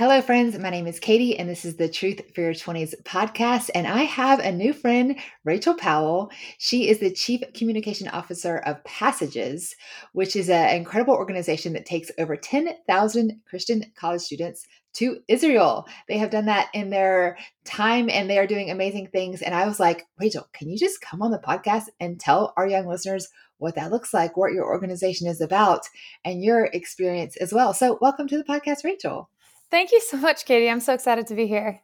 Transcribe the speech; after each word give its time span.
Hello, 0.00 0.22
friends. 0.22 0.58
My 0.58 0.70
name 0.70 0.86
is 0.86 0.98
Katie, 0.98 1.38
and 1.38 1.46
this 1.46 1.66
is 1.66 1.76
the 1.76 1.86
Truth 1.86 2.22
for 2.34 2.40
Your 2.40 2.54
20s 2.54 2.94
podcast. 3.02 3.68
And 3.74 3.86
I 3.86 4.04
have 4.04 4.38
a 4.38 4.50
new 4.50 4.72
friend, 4.72 5.18
Rachael 5.44 5.74
Powell. 5.74 6.30
She 6.56 6.88
is 6.88 7.00
the 7.00 7.12
Chief 7.12 7.42
Communication 7.52 8.08
Officer 8.08 8.56
of 8.64 8.82
Passages, 8.84 9.76
which 10.14 10.36
is 10.36 10.48
an 10.48 10.74
incredible 10.74 11.12
organization 11.12 11.74
that 11.74 11.84
takes 11.84 12.10
over 12.16 12.34
10,000 12.34 13.42
Christian 13.44 13.92
college 13.94 14.22
students 14.22 14.66
to 14.94 15.18
Israel. 15.28 15.86
They 16.08 16.16
have 16.16 16.30
done 16.30 16.46
that 16.46 16.70
in 16.72 16.88
their 16.88 17.36
time 17.66 18.08
and 18.08 18.30
they 18.30 18.38
are 18.38 18.46
doing 18.46 18.70
amazing 18.70 19.08
things. 19.08 19.42
And 19.42 19.54
I 19.54 19.66
was 19.66 19.78
like, 19.78 20.06
Rachael, 20.18 20.48
can 20.54 20.70
you 20.70 20.78
just 20.78 21.02
come 21.02 21.20
on 21.20 21.30
the 21.30 21.38
podcast 21.38 21.88
and 22.00 22.18
tell 22.18 22.54
our 22.56 22.66
young 22.66 22.86
listeners 22.86 23.28
what 23.58 23.74
that 23.74 23.90
looks 23.90 24.14
like, 24.14 24.38
what 24.38 24.54
your 24.54 24.64
organization 24.64 25.26
is 25.26 25.42
about, 25.42 25.82
and 26.24 26.42
your 26.42 26.70
experience 26.72 27.36
as 27.36 27.52
well? 27.52 27.74
So, 27.74 27.98
welcome 28.00 28.28
to 28.28 28.38
the 28.38 28.44
podcast, 28.44 28.82
Rachael. 28.82 29.28
Thank 29.70 29.92
you 29.92 30.00
so 30.00 30.16
much, 30.16 30.44
Katie. 30.44 30.68
I'm 30.68 30.80
so 30.80 30.94
excited 30.94 31.26
to 31.28 31.34
be 31.34 31.46
here. 31.46 31.80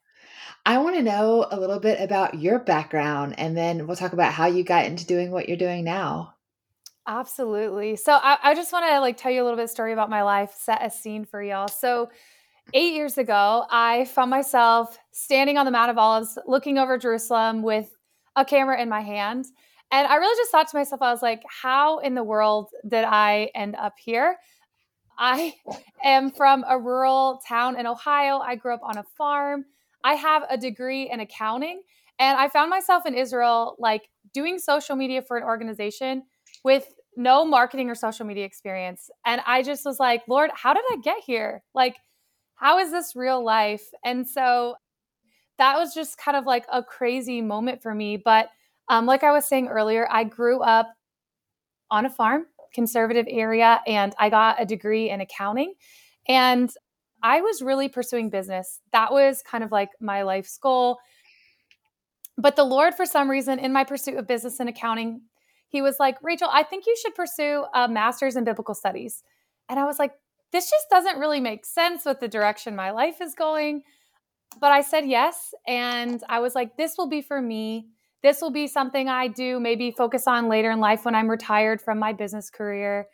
I 0.65 0.79
want 0.79 0.97
to 0.97 1.03
know 1.03 1.47
a 1.51 1.61
little 1.61 1.79
bit 1.79 2.01
about 2.01 2.41
your 2.41 2.59
background 2.59 3.37
and 3.39 3.57
then 3.57 3.87
we'll 3.87 3.97
talk 3.97 4.13
about 4.13 4.33
how 4.33 4.47
you 4.47 4.65
got 4.65 4.87
into 4.87 5.07
doing 5.07 5.31
what 5.31 5.49
you're 5.49 5.57
doing 5.57 5.85
now. 5.85 6.35
Absolutely. 7.07 7.95
So 7.95 8.15
I, 8.15 8.39
I 8.43 8.55
just 8.55 8.73
want 8.73 8.85
to 8.87 8.99
like 8.99 9.17
tell 9.17 9.31
you 9.31 9.41
a 9.43 9.45
little 9.45 9.57
bit 9.57 9.65
of 9.65 9.71
story 9.71 9.93
about 9.93 10.11
my 10.11 10.23
life, 10.23 10.53
set 10.59 10.85
a 10.85 10.91
scene 10.91 11.25
for 11.25 11.41
y'all. 11.41 11.69
So 11.69 12.11
eight 12.75 12.95
years 12.95 13.17
ago, 13.17 13.65
I 13.71 14.07
found 14.07 14.31
myself 14.31 14.99
standing 15.13 15.57
on 15.57 15.67
the 15.67 15.71
Mount 15.71 15.93
of 15.93 15.99
Olives, 15.99 16.37
looking 16.49 16.79
over 16.79 16.99
Jerusalem 16.99 17.63
with 17.63 17.89
a 18.35 18.45
camera 18.45 18.83
in 18.83 18.89
my 18.89 19.03
hand. 19.03 19.47
And 19.93 20.09
I 20.09 20.17
really 20.17 20.37
just 20.37 20.51
thought 20.51 20.67
to 20.69 20.77
myself, 20.77 21.01
I 21.01 21.13
was 21.13 21.23
like, 21.23 21.45
how 21.49 21.99
in 21.99 22.15
the 22.15 22.25
world 22.25 22.71
did 22.89 23.05
I 23.05 23.51
end 23.55 23.77
up 23.77 23.95
here? 23.99 24.37
I 25.19 25.55
am 26.05 26.31
from 26.31 26.65
a 26.69 26.79
rural 26.79 27.41
town 27.47 27.79
in 27.79 27.87
Ohio. 27.87 28.39
I 28.39 28.57
grew 28.57 28.75
up 28.75 28.83
on 28.83 28.99
a 28.99 29.05
farm. 29.17 29.65
I 30.05 30.15
have 30.15 30.45
a 30.49 30.57
degree 30.57 31.11
in 31.11 31.21
accounting. 31.21 31.83
And 32.19 32.39
I 32.39 32.49
found 32.49 32.71
myself 32.71 33.05
in 33.07 33.15
Israel, 33.15 33.77
like 33.79 34.09
doing 34.33 34.59
social 34.59 34.97
media 34.97 35.23
for 35.23 35.37
an 35.37 35.43
organization 35.43 36.23
with 36.65 36.95
no 37.17 37.45
marketing 37.45 37.89
or 37.89 37.95
social 37.95 38.27
media 38.27 38.45
experience. 38.45 39.11
And 39.25 39.41
I 39.47 39.63
just 39.63 39.85
was 39.85 39.99
like, 39.99 40.23
Lord, 40.29 40.51
how 40.55 40.75
did 40.75 40.85
I 40.91 40.97
get 41.03 41.19
here? 41.25 41.63
Like, 41.75 41.97
how 42.55 42.79
is 42.79 42.91
this 42.91 43.17
real 43.17 43.45
life? 43.45 43.85
And 44.05 44.29
so 44.29 44.77
that 45.59 45.77
was 45.77 45.95
just 45.95 46.19
kind 46.19 46.37
of 46.37 46.45
like 46.45 46.67
a 46.71 46.83
crazy 46.83 47.41
moment 47.41 47.83
for 47.83 47.95
me. 47.95 48.17
But 48.17 48.51
um, 48.89 49.07
like 49.07 49.25
I 49.25 49.33
was 49.33 49.47
saying 49.47 49.69
earlier, 49.69 50.07
I 50.11 50.25
grew 50.25 50.61
up 50.61 50.89
on 51.91 52.05
a 52.05 52.11
farm 52.11 52.47
conservative 52.75 53.27
area 53.29 53.81
and 53.87 54.15
I 54.19 54.31
got 54.31 54.61
a 54.61 54.67
degree 54.67 55.11
in 55.11 55.21
accounting. 55.21 55.75
And 56.29 56.71
I 57.23 57.41
was 57.41 57.63
really 57.63 57.89
pursuing 57.89 58.31
business. 58.31 58.81
That 58.93 59.13
was 59.13 59.43
kind 59.43 59.65
of 59.65 59.73
like 59.73 59.91
my 60.01 60.23
life's 60.23 60.59
goal. 60.59 60.99
But 62.39 62.57
the 62.57 62.65
Lord, 62.65 62.95
for 62.95 63.07
some 63.07 63.31
reason, 63.31 63.59
in 63.59 63.73
my 63.73 63.85
pursuit 63.85 64.17
of 64.17 64.27
business 64.27 64.61
and 64.61 64.69
accounting, 64.69 65.23
He 65.69 65.83
was 65.83 65.97
like, 65.99 66.17
Rachael, 66.23 66.49
I 66.53 66.63
think 66.63 66.87
you 66.87 66.97
should 67.01 67.15
pursue 67.15 67.65
a 67.75 67.89
master's 67.89 68.37
in 68.37 68.45
biblical 68.45 68.75
studies. 68.75 69.23
And 69.69 69.79
I 69.79 69.85
was 69.85 69.99
like, 69.99 70.13
this 70.53 70.71
just 70.71 70.87
doesn't 70.91 71.19
really 71.19 71.41
make 71.41 71.67
sense 71.67 72.05
with 72.05 72.21
the 72.21 72.29
direction 72.29 72.77
my 72.77 72.93
life 72.93 73.21
is 73.21 73.35
going. 73.35 73.83
But 74.61 74.73
I 74.73 74.81
said 74.81 75.07
yes. 75.07 75.53
And 75.67 76.23
I 76.29 76.41
was 76.41 76.55
like, 76.55 76.77
this 76.77 76.95
will 76.97 77.09
be 77.09 77.21
for 77.21 77.43
me 77.43 77.89
this 78.23 78.41
will 78.41 78.51
be 78.51 78.67
something 78.67 79.09
I 79.09 79.29
do, 79.29 79.61
maybe 79.61 79.91
focus 79.91 80.27
on 80.27 80.49
later 80.49 80.71
in 80.71 80.81
life 80.81 81.05
when 81.05 81.15
I'm 81.15 81.31
retired 81.31 81.81
from 81.81 81.99
my 81.99 82.13
business 82.13 82.51
career. 82.51 83.07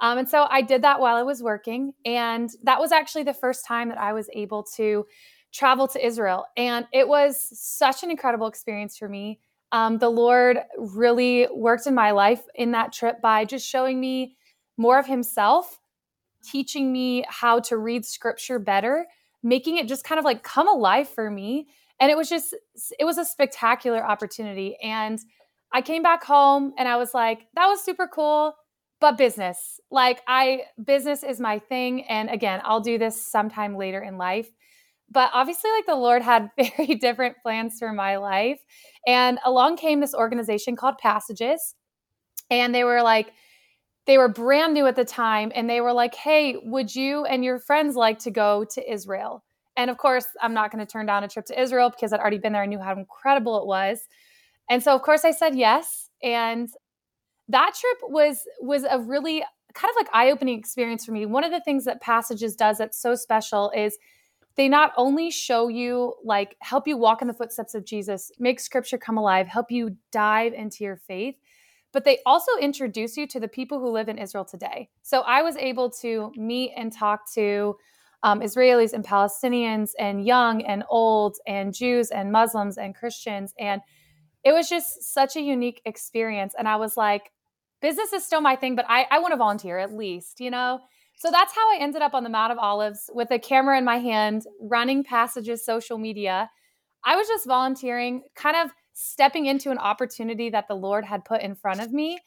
Um, 0.00 0.18
and 0.18 0.28
so 0.28 0.46
I 0.50 0.62
did 0.62 0.82
that 0.82 1.00
while 1.00 1.16
I 1.16 1.22
was 1.22 1.42
working. 1.42 1.92
And 2.04 2.50
that 2.62 2.80
was 2.80 2.92
actually 2.92 3.24
the 3.24 3.34
first 3.34 3.66
time 3.66 3.88
that 3.88 3.98
I 3.98 4.12
was 4.12 4.28
able 4.32 4.64
to 4.76 5.06
travel 5.52 5.86
to 5.88 6.04
Israel. 6.04 6.46
And 6.56 6.86
it 6.92 7.06
was 7.06 7.48
such 7.52 8.02
an 8.02 8.10
incredible 8.10 8.46
experience 8.46 8.96
for 8.96 9.08
me. 9.08 9.40
Um, 9.72 9.98
the 9.98 10.08
Lord 10.08 10.58
really 10.76 11.48
worked 11.52 11.86
in 11.86 11.94
my 11.94 12.10
life 12.10 12.42
in 12.54 12.72
that 12.72 12.92
trip 12.92 13.20
by 13.20 13.44
just 13.44 13.68
showing 13.68 14.00
me 14.00 14.36
more 14.76 14.98
of 14.98 15.06
Himself, 15.06 15.80
teaching 16.44 16.92
me 16.92 17.24
how 17.28 17.60
to 17.60 17.76
read 17.76 18.04
scripture 18.04 18.58
better, 18.58 19.06
making 19.42 19.78
it 19.78 19.88
just 19.88 20.04
kind 20.04 20.18
of 20.18 20.24
like 20.24 20.42
come 20.42 20.68
alive 20.68 21.08
for 21.08 21.30
me 21.30 21.68
and 22.00 22.10
it 22.10 22.16
was 22.16 22.28
just 22.28 22.54
it 22.98 23.04
was 23.04 23.18
a 23.18 23.24
spectacular 23.24 24.04
opportunity. 24.04 24.76
And 24.82 25.18
i 25.72 25.80
came 25.80 26.02
back 26.02 26.22
home 26.24 26.72
and 26.78 26.88
i 26.88 26.96
was 26.96 27.14
like 27.14 27.46
that 27.54 27.66
was 27.66 27.82
super 27.84 28.06
cool 28.06 28.54
but 29.00 29.18
business. 29.18 29.80
Like 29.90 30.22
i 30.26 30.62
business 30.82 31.22
is 31.22 31.40
my 31.40 31.58
thing. 31.58 32.04
And 32.04 32.30
again 32.30 32.60
i'll 32.64 32.80
do 32.80 32.98
this 32.98 33.20
sometime 33.30 33.76
later 33.76 34.02
in 34.02 34.18
life. 34.18 34.50
But 35.10 35.30
obviously 35.34 35.70
like 35.70 35.86
the 35.86 35.96
lord 35.96 36.22
had 36.22 36.50
very 36.76 36.94
different 36.94 37.36
plans 37.42 37.78
for 37.78 37.92
my 37.92 38.16
life. 38.16 38.60
And 39.06 39.38
along 39.44 39.76
came 39.76 40.00
this 40.00 40.14
organization 40.14 40.76
called 40.76 40.98
passages. 40.98 41.74
And 42.50 42.74
they 42.74 42.84
were 42.84 43.02
like 43.02 43.32
they 44.06 44.18
were 44.18 44.28
brand 44.28 44.74
new 44.74 44.86
at 44.86 44.96
the 44.96 45.04
time. 45.04 45.50
And 45.54 45.68
they 45.68 45.80
were 45.80 45.92
like 45.92 46.14
hey 46.14 46.56
would 46.62 46.94
you 46.94 47.24
and 47.24 47.44
your 47.44 47.58
friends 47.58 47.96
like 47.96 48.18
to 48.20 48.30
go 48.30 48.64
to 48.64 48.92
israel 48.92 49.44
and 49.76 49.90
of 49.90 49.98
course, 49.98 50.26
I'm 50.40 50.54
not 50.54 50.70
going 50.70 50.84
to 50.84 50.90
turn 50.90 51.06
down 51.06 51.24
a 51.24 51.28
trip 51.28 51.46
to 51.46 51.60
Israel 51.60 51.90
because 51.90 52.12
I'd 52.12 52.20
already 52.20 52.38
been 52.38 52.52
there. 52.52 52.62
I 52.62 52.66
knew 52.66 52.80
how 52.80 52.92
incredible 52.92 53.60
it 53.60 53.66
was. 53.66 54.06
And 54.70 54.82
so 54.82 54.94
of 54.94 55.02
course 55.02 55.24
I 55.24 55.30
said 55.30 55.56
yes. 55.56 56.10
And 56.22 56.68
that 57.48 57.74
trip 57.74 57.98
was 58.02 58.40
was 58.60 58.84
a 58.84 58.98
really 58.98 59.44
kind 59.74 59.90
of 59.90 59.96
like 59.96 60.08
eye-opening 60.12 60.58
experience 60.58 61.04
for 61.04 61.12
me. 61.12 61.26
One 61.26 61.44
of 61.44 61.50
the 61.50 61.60
things 61.60 61.84
that 61.84 62.00
Passages 62.00 62.54
does 62.54 62.78
that's 62.78 63.00
so 63.00 63.14
special 63.14 63.70
is 63.76 63.98
they 64.56 64.68
not 64.68 64.92
only 64.96 65.30
show 65.30 65.68
you 65.68 66.14
like 66.24 66.56
help 66.60 66.86
you 66.86 66.96
walk 66.96 67.20
in 67.20 67.28
the 67.28 67.34
footsteps 67.34 67.74
of 67.74 67.84
Jesus, 67.84 68.30
make 68.38 68.60
scripture 68.60 68.96
come 68.96 69.18
alive, 69.18 69.48
help 69.48 69.70
you 69.70 69.96
dive 70.12 70.52
into 70.52 70.84
your 70.84 70.96
faith, 70.96 71.34
but 71.92 72.04
they 72.04 72.20
also 72.24 72.52
introduce 72.60 73.16
you 73.16 73.26
to 73.26 73.40
the 73.40 73.48
people 73.48 73.80
who 73.80 73.90
live 73.90 74.08
in 74.08 74.16
Israel 74.16 74.44
today. 74.44 74.88
So 75.02 75.22
I 75.22 75.42
was 75.42 75.56
able 75.56 75.90
to 76.02 76.32
meet 76.36 76.72
and 76.76 76.92
talk 76.92 77.30
to 77.34 77.76
um, 78.24 78.40
Israelis 78.40 78.94
and 78.94 79.04
Palestinians 79.04 79.90
and 79.98 80.26
young 80.26 80.62
and 80.62 80.82
old 80.88 81.36
and 81.46 81.74
Jews 81.74 82.10
and 82.10 82.32
Muslims 82.32 82.78
and 82.78 82.94
Christians. 82.94 83.52
And 83.60 83.82
it 84.42 84.52
was 84.52 84.68
just 84.68 85.12
such 85.12 85.36
a 85.36 85.42
unique 85.42 85.82
experience. 85.84 86.54
And 86.58 86.66
I 86.66 86.76
was 86.76 86.96
like, 86.96 87.30
business 87.82 88.14
is 88.14 88.24
still 88.24 88.40
my 88.40 88.56
thing, 88.56 88.76
but 88.76 88.86
I, 88.88 89.06
I 89.10 89.18
want 89.18 89.32
to 89.32 89.36
volunteer 89.36 89.78
at 89.78 89.92
least, 89.92 90.40
you 90.40 90.50
know? 90.50 90.80
So 91.16 91.30
that's 91.30 91.54
how 91.54 91.70
I 91.74 91.78
ended 91.80 92.00
up 92.00 92.14
on 92.14 92.24
the 92.24 92.30
Mount 92.30 92.50
of 92.50 92.58
Olives 92.58 93.10
with 93.12 93.30
a 93.30 93.38
camera 93.38 93.76
in 93.76 93.84
my 93.84 93.98
hand, 93.98 94.46
running 94.58 95.04
passages 95.04 95.64
social 95.64 95.98
media. 95.98 96.50
I 97.04 97.16
was 97.16 97.28
just 97.28 97.46
volunteering, 97.46 98.22
kind 98.34 98.56
of 98.56 98.70
stepping 98.94 99.44
into 99.44 99.70
an 99.70 99.78
opportunity 99.78 100.48
that 100.48 100.66
the 100.66 100.74
Lord 100.74 101.04
had 101.04 101.26
put 101.26 101.42
in 101.42 101.54
front 101.54 101.80
of 101.80 101.92
me. 101.92 102.18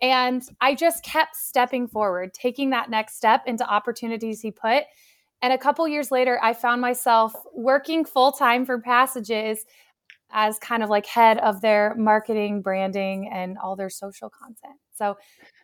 And 0.00 0.42
I 0.60 0.76
just 0.76 1.02
kept 1.04 1.34
stepping 1.34 1.88
forward, 1.88 2.32
taking 2.32 2.70
that 2.70 2.88
next 2.88 3.16
step 3.16 3.42
into 3.46 3.68
opportunities 3.68 4.40
He 4.40 4.52
put. 4.52 4.84
And 5.42 5.52
a 5.52 5.58
couple 5.58 5.86
years 5.88 6.10
later, 6.10 6.38
I 6.42 6.52
found 6.52 6.80
myself 6.80 7.34
working 7.54 8.04
full 8.04 8.32
time 8.32 8.66
for 8.66 8.78
Passages 8.80 9.64
as 10.32 10.58
kind 10.58 10.82
of 10.82 10.90
like 10.90 11.06
head 11.06 11.38
of 11.38 11.60
their 11.60 11.94
marketing, 11.96 12.62
branding, 12.62 13.30
and 13.32 13.58
all 13.58 13.74
their 13.74 13.90
social 13.90 14.30
content. 14.30 14.78
So 14.94 15.16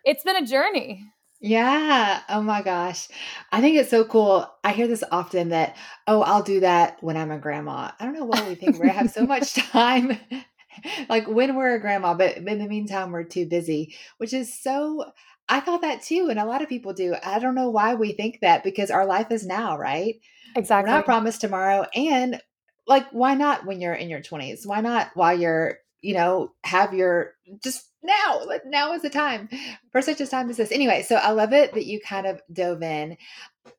it's 0.04 0.24
been 0.24 0.36
a 0.36 0.46
journey. 0.46 1.04
Yeah. 1.40 2.22
Oh 2.28 2.40
my 2.40 2.62
gosh. 2.62 3.08
I 3.52 3.60
think 3.60 3.76
it's 3.76 3.90
so 3.90 4.04
cool. 4.04 4.50
I 4.64 4.72
hear 4.72 4.88
this 4.88 5.04
often 5.12 5.50
that, 5.50 5.76
oh, 6.06 6.22
I'll 6.22 6.42
do 6.42 6.60
that 6.60 6.96
when 7.02 7.16
I'm 7.16 7.30
a 7.30 7.38
grandma. 7.38 7.90
I 8.00 8.04
don't 8.04 8.14
know 8.14 8.24
why 8.24 8.48
we 8.48 8.54
think 8.54 8.80
we 8.80 8.88
have 8.88 9.10
so 9.10 9.26
much 9.26 9.54
time, 9.54 10.18
like 11.08 11.28
when 11.28 11.54
we're 11.54 11.74
a 11.74 11.80
grandma, 11.80 12.14
but 12.14 12.38
in 12.38 12.58
the 12.58 12.66
meantime, 12.66 13.12
we're 13.12 13.24
too 13.24 13.46
busy, 13.46 13.94
which 14.16 14.32
is 14.32 14.58
so 14.58 15.04
I 15.48 15.60
thought 15.60 15.82
that 15.82 16.02
too, 16.02 16.28
and 16.30 16.38
a 16.38 16.44
lot 16.44 16.62
of 16.62 16.68
people 16.68 16.92
do. 16.92 17.14
I 17.24 17.38
don't 17.38 17.54
know 17.54 17.70
why 17.70 17.94
we 17.94 18.12
think 18.12 18.40
that 18.40 18.64
because 18.64 18.90
our 18.90 19.06
life 19.06 19.30
is 19.30 19.46
now, 19.46 19.78
right? 19.78 20.16
Exactly. 20.56 20.90
We're 20.90 20.96
not 20.96 21.04
promised 21.04 21.40
tomorrow. 21.40 21.86
And 21.94 22.40
like, 22.86 23.06
why 23.10 23.34
not 23.34 23.66
when 23.66 23.80
you're 23.80 23.94
in 23.94 24.08
your 24.08 24.20
20s? 24.20 24.66
Why 24.66 24.80
not 24.80 25.10
while 25.14 25.38
you're, 25.38 25.78
you 26.00 26.14
know, 26.14 26.52
have 26.64 26.94
your 26.94 27.34
just 27.62 27.90
now? 28.02 28.42
Now 28.64 28.92
is 28.92 29.02
the 29.02 29.10
time 29.10 29.48
for 29.92 30.02
such 30.02 30.20
a 30.20 30.26
time 30.26 30.50
as 30.50 30.56
this. 30.56 30.72
Anyway, 30.72 31.02
so 31.02 31.16
I 31.16 31.30
love 31.30 31.52
it 31.52 31.74
that 31.74 31.86
you 31.86 32.00
kind 32.00 32.26
of 32.26 32.40
dove 32.52 32.82
in. 32.82 33.16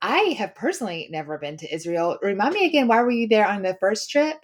I 0.01 0.35
have 0.37 0.55
personally 0.55 1.07
never 1.11 1.37
been 1.37 1.57
to 1.57 1.73
Israel. 1.73 2.17
Remind 2.21 2.53
me 2.53 2.65
again, 2.65 2.87
why 2.87 3.01
were 3.01 3.11
you 3.11 3.27
there 3.27 3.47
on 3.47 3.61
the 3.61 3.77
first 3.79 4.09
trip? 4.09 4.37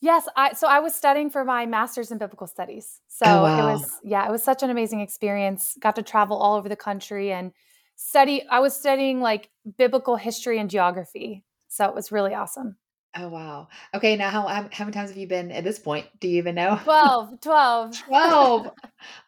Yes, 0.00 0.26
I 0.36 0.54
so 0.54 0.66
I 0.66 0.80
was 0.80 0.94
studying 0.94 1.28
for 1.28 1.44
my 1.44 1.66
master's 1.66 2.10
in 2.10 2.18
biblical 2.18 2.46
studies. 2.46 3.00
So 3.08 3.26
Oh, 3.26 3.42
wow. 3.42 3.68
it 3.68 3.72
was 3.72 3.90
yeah, 4.02 4.26
it 4.26 4.30
was 4.30 4.42
such 4.42 4.62
an 4.62 4.70
amazing 4.70 5.00
experience. 5.00 5.76
Got 5.80 5.96
to 5.96 6.02
travel 6.02 6.36
all 6.38 6.56
over 6.56 6.68
the 6.68 6.76
country 6.76 7.32
and 7.32 7.52
study 7.96 8.46
I 8.48 8.60
was 8.60 8.74
studying 8.74 9.20
like 9.20 9.50
biblical 9.76 10.16
history 10.16 10.58
and 10.58 10.70
geography. 10.70 11.44
So 11.68 11.84
it 11.84 11.94
was 11.94 12.10
really 12.10 12.34
awesome. 12.34 12.76
Oh, 13.16 13.28
wow. 13.28 13.68
Okay, 13.92 14.16
now 14.16 14.30
how 14.30 14.46
how 14.46 14.68
how 14.72 14.84
many 14.84 14.92
times 14.94 15.10
have 15.10 15.18
you 15.18 15.26
been 15.26 15.50
at 15.50 15.64
this 15.64 15.78
point? 15.78 16.06
Do 16.20 16.28
you 16.28 16.38
even 16.38 16.54
know? 16.54 16.80
12, 16.84 17.40
12. 17.40 18.02
12. 18.04 18.70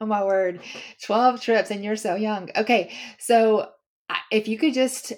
Oh 0.01 0.07
my 0.07 0.25
word. 0.25 0.61
12 1.03 1.41
trips 1.41 1.71
and 1.71 1.85
you're 1.85 1.97
so 1.97 2.15
young. 2.15 2.49
Okay. 2.57 2.93
So 3.19 3.71
if 4.31 4.49
you 4.49 4.57
could 4.59 4.73
just 4.75 5.13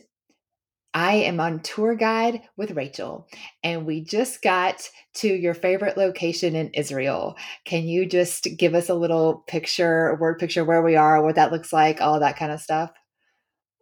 I 0.94 1.14
am 1.14 1.40
on 1.40 1.60
tour 1.60 1.96
guide 1.96 2.42
with 2.56 2.70
Rachael 2.70 3.26
and 3.64 3.84
we 3.84 4.00
just 4.00 4.42
got 4.42 4.88
to 5.14 5.28
your 5.28 5.52
favorite 5.52 5.96
location 5.96 6.54
in 6.54 6.70
Israel. 6.70 7.34
Can 7.64 7.84
you 7.84 8.06
just 8.06 8.46
give 8.56 8.74
us 8.74 8.88
a 8.88 8.94
little 8.94 9.44
picture, 9.48 10.08
a 10.08 10.14
word 10.14 10.38
picture 10.38 10.64
where 10.64 10.82
we 10.82 10.94
are, 10.94 11.20
what 11.20 11.34
that 11.34 11.50
looks 11.50 11.72
like, 11.72 12.00
all 12.00 12.20
that 12.20 12.36
kind 12.36 12.52
of 12.52 12.60
stuff? 12.60 12.92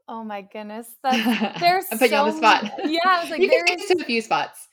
Oh 0.08 0.24
my 0.24 0.42
goodness. 0.42 0.88
That's 1.02 1.60
there's 1.60 1.84
I 1.92 1.98
put 1.98 2.10
you 2.10 2.16
on 2.16 2.30
the 2.30 2.36
spot. 2.36 2.64
many, 2.78 2.94
yeah, 2.94 3.00
I 3.04 3.20
was 3.20 3.30
like 3.30 3.40
you 3.40 3.48
can 3.48 3.64
there 3.66 3.78
is 3.78 3.90
a 3.90 4.04
few 4.04 4.22
spots. 4.22 4.68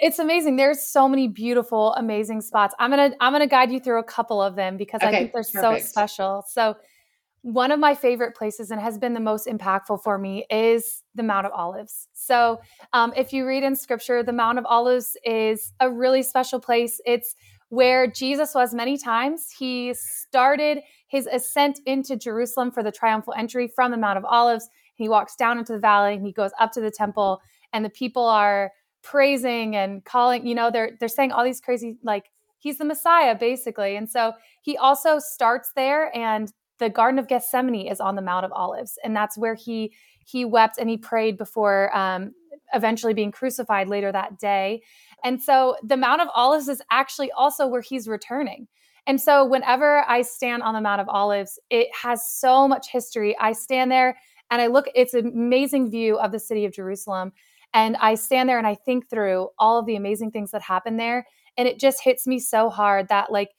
it's 0.00 0.18
amazing. 0.20 0.56
There's 0.56 0.82
so 0.82 1.08
many 1.08 1.26
beautiful, 1.28 1.92
amazing 1.94 2.40
spots. 2.40 2.74
I'm 2.78 2.90
gonna 2.90 3.12
I'm 3.20 3.32
gonna 3.32 3.46
guide 3.46 3.72
you 3.72 3.80
through 3.80 3.98
a 3.98 4.04
couple 4.04 4.40
of 4.40 4.56
them 4.56 4.76
because 4.76 5.00
I 5.02 5.10
think 5.10 5.32
they're 5.32 5.42
so 5.42 5.76
special. 5.78 6.44
So 6.48 6.76
one 7.42 7.72
of 7.72 7.80
my 7.80 7.94
favorite 7.94 8.36
places 8.36 8.70
and 8.70 8.80
has 8.80 8.98
been 8.98 9.14
the 9.14 9.20
most 9.20 9.46
impactful 9.46 10.02
for 10.02 10.18
me 10.18 10.44
is 10.50 11.02
the 11.14 11.22
Mount 11.22 11.46
of 11.46 11.52
Olives. 11.52 12.08
So 12.12 12.60
um, 12.92 13.12
if 13.16 13.32
you 13.32 13.46
read 13.46 13.62
in 13.62 13.74
Scripture, 13.74 14.22
the 14.22 14.32
Mount 14.32 14.58
of 14.58 14.66
Olives 14.66 15.16
is 15.24 15.72
a 15.80 15.90
really 15.90 16.22
special 16.22 16.60
place. 16.60 17.00
It's 17.06 17.34
where 17.70 18.06
Jesus 18.06 18.54
was 18.54 18.74
many 18.74 18.98
times. 18.98 19.50
He 19.56 19.94
started 19.94 20.80
his 21.06 21.26
ascent 21.26 21.80
into 21.86 22.16
Jerusalem 22.16 22.70
for 22.70 22.82
the 22.82 22.92
triumphal 22.92 23.32
entry 23.36 23.68
from 23.68 23.90
the 23.90 23.96
Mount 23.96 24.18
of 24.18 24.24
Olives. 24.24 24.68
He 24.96 25.08
walks 25.08 25.34
down 25.36 25.58
into 25.58 25.72
the 25.72 25.78
valley 25.78 26.14
and 26.14 26.26
he 26.26 26.32
goes 26.32 26.50
up 26.58 26.72
to 26.72 26.80
the 26.80 26.90
temple, 26.90 27.40
and 27.72 27.84
the 27.84 27.90
people 27.90 28.26
are 28.26 28.72
praising 29.02 29.76
and 29.76 30.04
calling 30.04 30.46
you 30.46 30.54
know 30.54 30.70
they're 30.70 30.92
they're 31.00 31.08
saying 31.08 31.32
all 31.32 31.42
these 31.42 31.60
crazy 31.60 31.96
like 32.02 32.24
he's 32.58 32.76
the 32.76 32.84
messiah 32.84 33.34
basically 33.34 33.96
and 33.96 34.10
so 34.10 34.32
he 34.60 34.76
also 34.76 35.18
starts 35.18 35.72
there 35.74 36.14
and 36.14 36.52
the 36.80 36.90
garden 36.90 37.20
of 37.20 37.28
gethsemane 37.28 37.86
is 37.86 38.00
on 38.00 38.16
the 38.16 38.22
mount 38.22 38.44
of 38.44 38.52
olives 38.52 38.98
and 39.04 39.14
that's 39.14 39.38
where 39.38 39.54
he 39.54 39.92
he 40.24 40.44
wept 40.44 40.78
and 40.78 40.90
he 40.90 40.96
prayed 40.96 41.38
before 41.38 41.96
um, 41.96 42.32
eventually 42.72 43.14
being 43.14 43.32
crucified 43.32 43.88
later 43.88 44.12
that 44.12 44.38
day. 44.38 44.80
And 45.24 45.42
so 45.42 45.76
the 45.82 45.96
mount 45.96 46.20
of 46.20 46.28
olives 46.34 46.68
is 46.68 46.82
actually 46.90 47.30
also 47.32 47.66
where 47.66 47.80
he's 47.80 48.08
returning. 48.08 48.66
And 49.06 49.20
so 49.20 49.44
whenever 49.44 50.04
i 50.08 50.22
stand 50.22 50.62
on 50.62 50.74
the 50.74 50.80
mount 50.80 51.00
of 51.00 51.08
olives 51.08 51.58
it 51.70 51.88
has 52.02 52.26
so 52.26 52.66
much 52.66 52.90
history. 52.90 53.36
I 53.38 53.52
stand 53.52 53.92
there 53.92 54.18
and 54.50 54.60
i 54.60 54.66
look 54.66 54.86
it's 54.94 55.14
an 55.14 55.28
amazing 55.28 55.90
view 55.90 56.18
of 56.18 56.32
the 56.32 56.40
city 56.40 56.64
of 56.64 56.72
jerusalem. 56.72 57.32
And 57.72 57.96
I 57.96 58.14
stand 58.16 58.48
there 58.48 58.58
and 58.58 58.66
I 58.66 58.74
think 58.74 59.08
through 59.08 59.48
all 59.58 59.78
of 59.78 59.86
the 59.86 59.96
amazing 59.96 60.32
things 60.32 60.50
that 60.50 60.62
happen 60.62 60.96
there. 60.96 61.26
And 61.56 61.68
it 61.68 61.78
just 61.78 62.02
hits 62.02 62.26
me 62.26 62.38
so 62.38 62.68
hard 62.68 63.08
that, 63.08 63.30
like, 63.30 63.50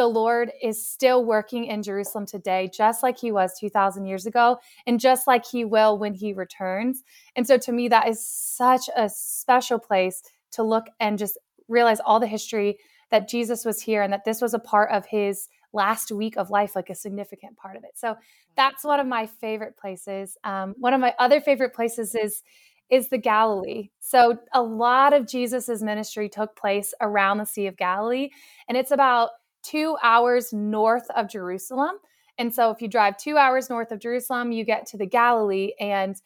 the 0.00 0.06
Lord 0.06 0.50
is 0.62 0.88
still 0.88 1.26
working 1.26 1.66
in 1.66 1.82
Jerusalem 1.82 2.24
today, 2.24 2.70
just 2.72 3.02
like 3.02 3.18
he 3.18 3.30
was 3.30 3.52
2,000 3.60 4.06
years 4.06 4.24
ago, 4.24 4.56
and 4.86 4.98
just 4.98 5.26
like 5.26 5.44
he 5.44 5.62
will 5.62 5.98
when 5.98 6.14
he 6.14 6.32
returns. 6.32 7.04
And 7.36 7.46
so, 7.46 7.58
to 7.58 7.70
me, 7.70 7.86
that 7.88 8.08
is 8.08 8.26
such 8.26 8.88
a 8.96 9.10
special 9.10 9.78
place 9.78 10.22
to 10.52 10.62
look 10.62 10.86
and 11.00 11.18
just 11.18 11.36
realize 11.68 12.00
all 12.00 12.18
the 12.18 12.26
history 12.26 12.78
that 13.10 13.28
Jesus 13.28 13.66
was 13.66 13.82
here 13.82 14.00
and 14.00 14.10
that 14.10 14.24
this 14.24 14.40
was 14.40 14.54
a 14.54 14.58
part 14.58 14.90
of 14.90 15.04
his 15.04 15.48
last 15.74 16.10
week 16.10 16.38
of 16.38 16.48
life, 16.48 16.74
like 16.74 16.88
a 16.88 16.94
significant 16.94 17.58
part 17.58 17.76
of 17.76 17.84
it. 17.84 17.90
So, 17.94 18.16
that's 18.56 18.84
one 18.84 19.00
of 19.00 19.06
my 19.06 19.26
favorite 19.26 19.76
places. 19.76 20.38
Um, 20.44 20.74
one 20.78 20.94
of 20.94 21.00
my 21.02 21.14
other 21.18 21.42
favorite 21.42 21.74
places 21.74 22.14
is 22.14 22.42
is 22.88 23.08
the 23.08 23.18
Galilee. 23.18 23.90
So 24.00 24.38
a 24.52 24.62
lot 24.62 25.12
of 25.12 25.28
Jesus's 25.28 25.80
ministry 25.80 26.28
took 26.28 26.56
place 26.56 26.92
around 27.00 27.38
the 27.38 27.44
Sea 27.44 27.66
of 27.66 27.76
Galilee, 27.76 28.30
and 28.66 28.78
it's 28.78 28.90
about 28.90 29.30
two 29.62 29.96
hours 30.02 30.52
north 30.52 31.06
of 31.16 31.28
Jerusalem. 31.28 31.96
And 32.38 32.54
so 32.54 32.70
if 32.70 32.80
you 32.80 32.88
drive 32.88 33.16
two 33.16 33.36
hours 33.36 33.68
north 33.68 33.92
of 33.92 34.00
Jerusalem, 34.00 34.52
you 34.52 34.64
get 34.64 34.86
to 34.86 34.96
the 34.96 35.06
Galilee. 35.06 35.72
And 35.78 36.16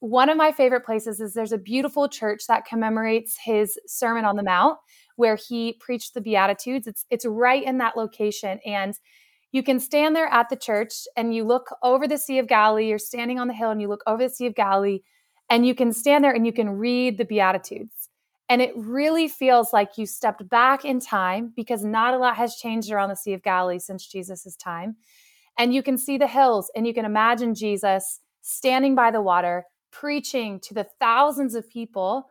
one 0.00 0.28
of 0.28 0.36
my 0.36 0.52
favorite 0.52 0.84
places 0.84 1.20
is 1.20 1.32
there's 1.32 1.52
a 1.52 1.58
beautiful 1.58 2.08
church 2.08 2.46
that 2.48 2.66
commemorates 2.66 3.36
his 3.42 3.78
Sermon 3.86 4.24
on 4.24 4.36
the 4.36 4.42
Mount 4.42 4.78
where 5.16 5.36
he 5.36 5.72
preached 5.80 6.12
the 6.14 6.20
Beatitudes. 6.20 6.86
It's 6.86 7.06
it's 7.10 7.24
right 7.24 7.64
in 7.64 7.78
that 7.78 7.96
location. 7.96 8.60
And 8.66 8.94
you 9.52 9.62
can 9.62 9.80
stand 9.80 10.14
there 10.14 10.26
at 10.26 10.50
the 10.50 10.56
church 10.56 10.92
and 11.16 11.34
you 11.34 11.44
look 11.44 11.68
over 11.82 12.06
the 12.06 12.18
Sea 12.18 12.38
of 12.38 12.46
Galilee. 12.46 12.88
You're 12.88 12.98
standing 12.98 13.38
on 13.38 13.48
the 13.48 13.54
hill 13.54 13.70
and 13.70 13.80
you 13.80 13.88
look 13.88 14.02
over 14.06 14.22
the 14.22 14.34
Sea 14.34 14.46
of 14.46 14.54
Galilee 14.54 15.00
and 15.48 15.66
you 15.66 15.74
can 15.74 15.92
stand 15.92 16.22
there 16.22 16.32
and 16.32 16.44
you 16.44 16.52
can 16.52 16.68
read 16.68 17.16
the 17.16 17.24
Beatitudes. 17.24 17.95
And 18.48 18.62
it 18.62 18.72
really 18.76 19.26
feels 19.28 19.72
like 19.72 19.98
you 19.98 20.06
stepped 20.06 20.48
back 20.48 20.84
in 20.84 21.00
time 21.00 21.52
because 21.56 21.84
not 21.84 22.14
a 22.14 22.18
lot 22.18 22.36
has 22.36 22.56
changed 22.56 22.90
around 22.92 23.08
the 23.08 23.16
Sea 23.16 23.32
of 23.32 23.42
Galilee 23.42 23.78
since 23.78 24.06
Jesus' 24.06 24.56
time. 24.56 24.96
And 25.58 25.74
you 25.74 25.82
can 25.82 25.98
see 25.98 26.18
the 26.18 26.26
hills 26.26 26.70
and 26.76 26.86
you 26.86 26.94
can 26.94 27.04
imagine 27.04 27.54
Jesus 27.54 28.20
standing 28.42 28.94
by 28.94 29.10
the 29.10 29.20
water, 29.20 29.64
preaching 29.90 30.60
to 30.60 30.74
the 30.74 30.86
thousands 31.00 31.54
of 31.54 31.68
people 31.68 32.28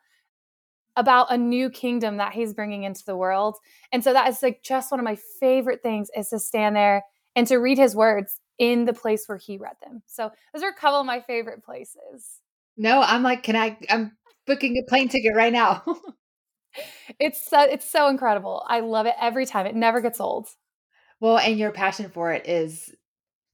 about 0.95 1.31
a 1.31 1.37
new 1.37 1.69
kingdom 1.69 2.17
that 2.17 2.33
he's 2.33 2.53
bringing 2.53 2.83
into 2.83 3.03
the 3.05 3.17
world. 3.17 3.57
And 3.91 4.03
so 4.03 4.13
that 4.13 4.29
is 4.29 4.41
like 4.41 4.63
just 4.63 4.91
one 4.91 4.99
of 4.99 5.03
my 5.03 5.17
favorite 5.39 5.83
things 5.83 6.09
is 6.15 6.29
to 6.29 6.39
stand 6.39 6.75
there 6.75 7.03
and 7.35 7.45
to 7.47 7.57
read 7.57 7.77
his 7.77 7.95
words 7.95 8.39
in 8.57 8.85
the 8.85 8.93
place 8.93 9.27
where 9.27 9.37
he 9.37 9.57
read 9.57 9.75
them. 9.83 10.01
So 10.05 10.31
those 10.53 10.63
are 10.63 10.69
a 10.69 10.73
couple 10.73 11.01
of 11.01 11.05
my 11.05 11.19
favorite 11.19 11.63
places. 11.65 12.39
No, 12.77 13.01
I'm 13.01 13.23
like, 13.23 13.43
can 13.43 13.55
I? 13.55 13.77
I'm 13.89 14.15
booking 14.47 14.77
a 14.77 14.83
plane 14.89 15.09
ticket 15.09 15.35
right 15.35 15.53
now. 15.53 15.83
It's 17.19 17.45
so 17.47 17.61
it's 17.61 17.89
so 17.89 18.07
incredible. 18.09 18.65
I 18.67 18.81
love 18.81 19.05
it 19.05 19.15
every 19.19 19.45
time. 19.45 19.65
It 19.65 19.75
never 19.75 20.01
gets 20.01 20.19
old. 20.19 20.49
well, 21.19 21.37
and 21.37 21.57
your 21.57 21.71
passion 21.71 22.09
for 22.09 22.31
it 22.31 22.47
is 22.47 22.93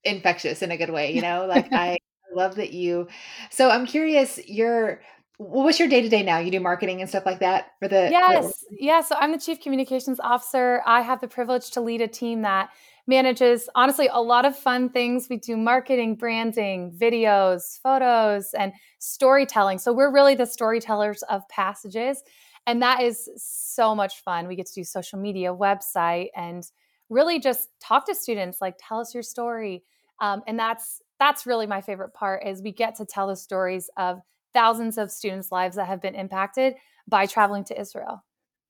infectious 0.03 0.61
in 0.61 0.71
a 0.71 0.77
good 0.77 0.89
way, 0.89 1.13
you 1.13 1.21
know? 1.27 1.45
Like 1.47 1.71
I 1.73 1.97
love 2.33 2.55
that 2.55 2.73
you 2.73 3.07
So 3.49 3.69
I'm 3.69 3.85
curious, 3.85 4.39
your 4.47 5.01
what's 5.37 5.79
your 5.79 5.87
day 5.87 6.01
to 6.01 6.09
day 6.09 6.23
now? 6.23 6.39
You 6.39 6.51
do 6.51 6.59
marketing 6.59 7.01
and 7.01 7.09
stuff 7.09 7.25
like 7.25 7.39
that 7.39 7.71
for 7.79 7.87
the 7.87 8.11
for 8.11 8.11
Yes. 8.11 8.63
Yeah. 8.71 9.01
So 9.01 9.15
I'm 9.19 9.31
the 9.31 9.39
chief 9.39 9.61
communications 9.61 10.19
officer. 10.19 10.81
I 10.85 11.01
have 11.01 11.21
the 11.21 11.27
privilege 11.27 11.71
to 11.71 11.81
lead 11.81 12.01
a 12.01 12.07
team 12.07 12.41
that 12.43 12.69
manages, 13.07 13.69
honestly, 13.75 14.09
a 14.11 14.21
lot 14.21 14.45
of 14.45 14.57
fun 14.57 14.89
things. 14.89 15.27
We 15.29 15.37
do 15.37 15.57
marketing, 15.57 16.15
branding, 16.15 16.91
videos, 16.91 17.79
photos, 17.81 18.53
and 18.53 18.73
storytelling. 18.99 19.79
So 19.79 19.93
we're 19.93 20.11
really 20.11 20.35
the 20.35 20.45
storytellers 20.45 21.23
of 21.23 21.47
passages. 21.49 22.23
And 22.67 22.81
that 22.81 23.01
is 23.01 23.29
so 23.37 23.95
much 23.95 24.21
fun. 24.21 24.47
We 24.47 24.55
get 24.55 24.67
to 24.67 24.73
do 24.73 24.83
social 24.83 25.19
media, 25.19 25.53
website, 25.53 26.27
and 26.35 26.63
really 27.09 27.39
just 27.39 27.69
talk 27.79 28.05
to 28.07 28.15
students, 28.15 28.61
like 28.61 28.75
tell 28.79 28.99
us 28.99 29.13
your 29.13 29.23
story. 29.23 29.83
Um, 30.19 30.43
and 30.47 30.57
that's 30.57 31.01
that's 31.19 31.45
really 31.45 31.67
my 31.67 31.81
favorite 31.81 32.13
part 32.13 32.45
is 32.47 32.61
we 32.61 32.71
get 32.71 32.95
to 32.95 33.05
tell 33.05 33.27
the 33.27 33.35
stories 33.35 33.89
of 33.97 34.21
thousands 34.53 34.97
of 34.97 35.11
students' 35.11 35.51
lives 35.51 35.75
that 35.75 35.87
have 35.87 36.01
been 36.01 36.15
impacted 36.15 36.75
by 37.07 37.25
traveling 37.25 37.63
to 37.65 37.79
Israel. 37.79 38.23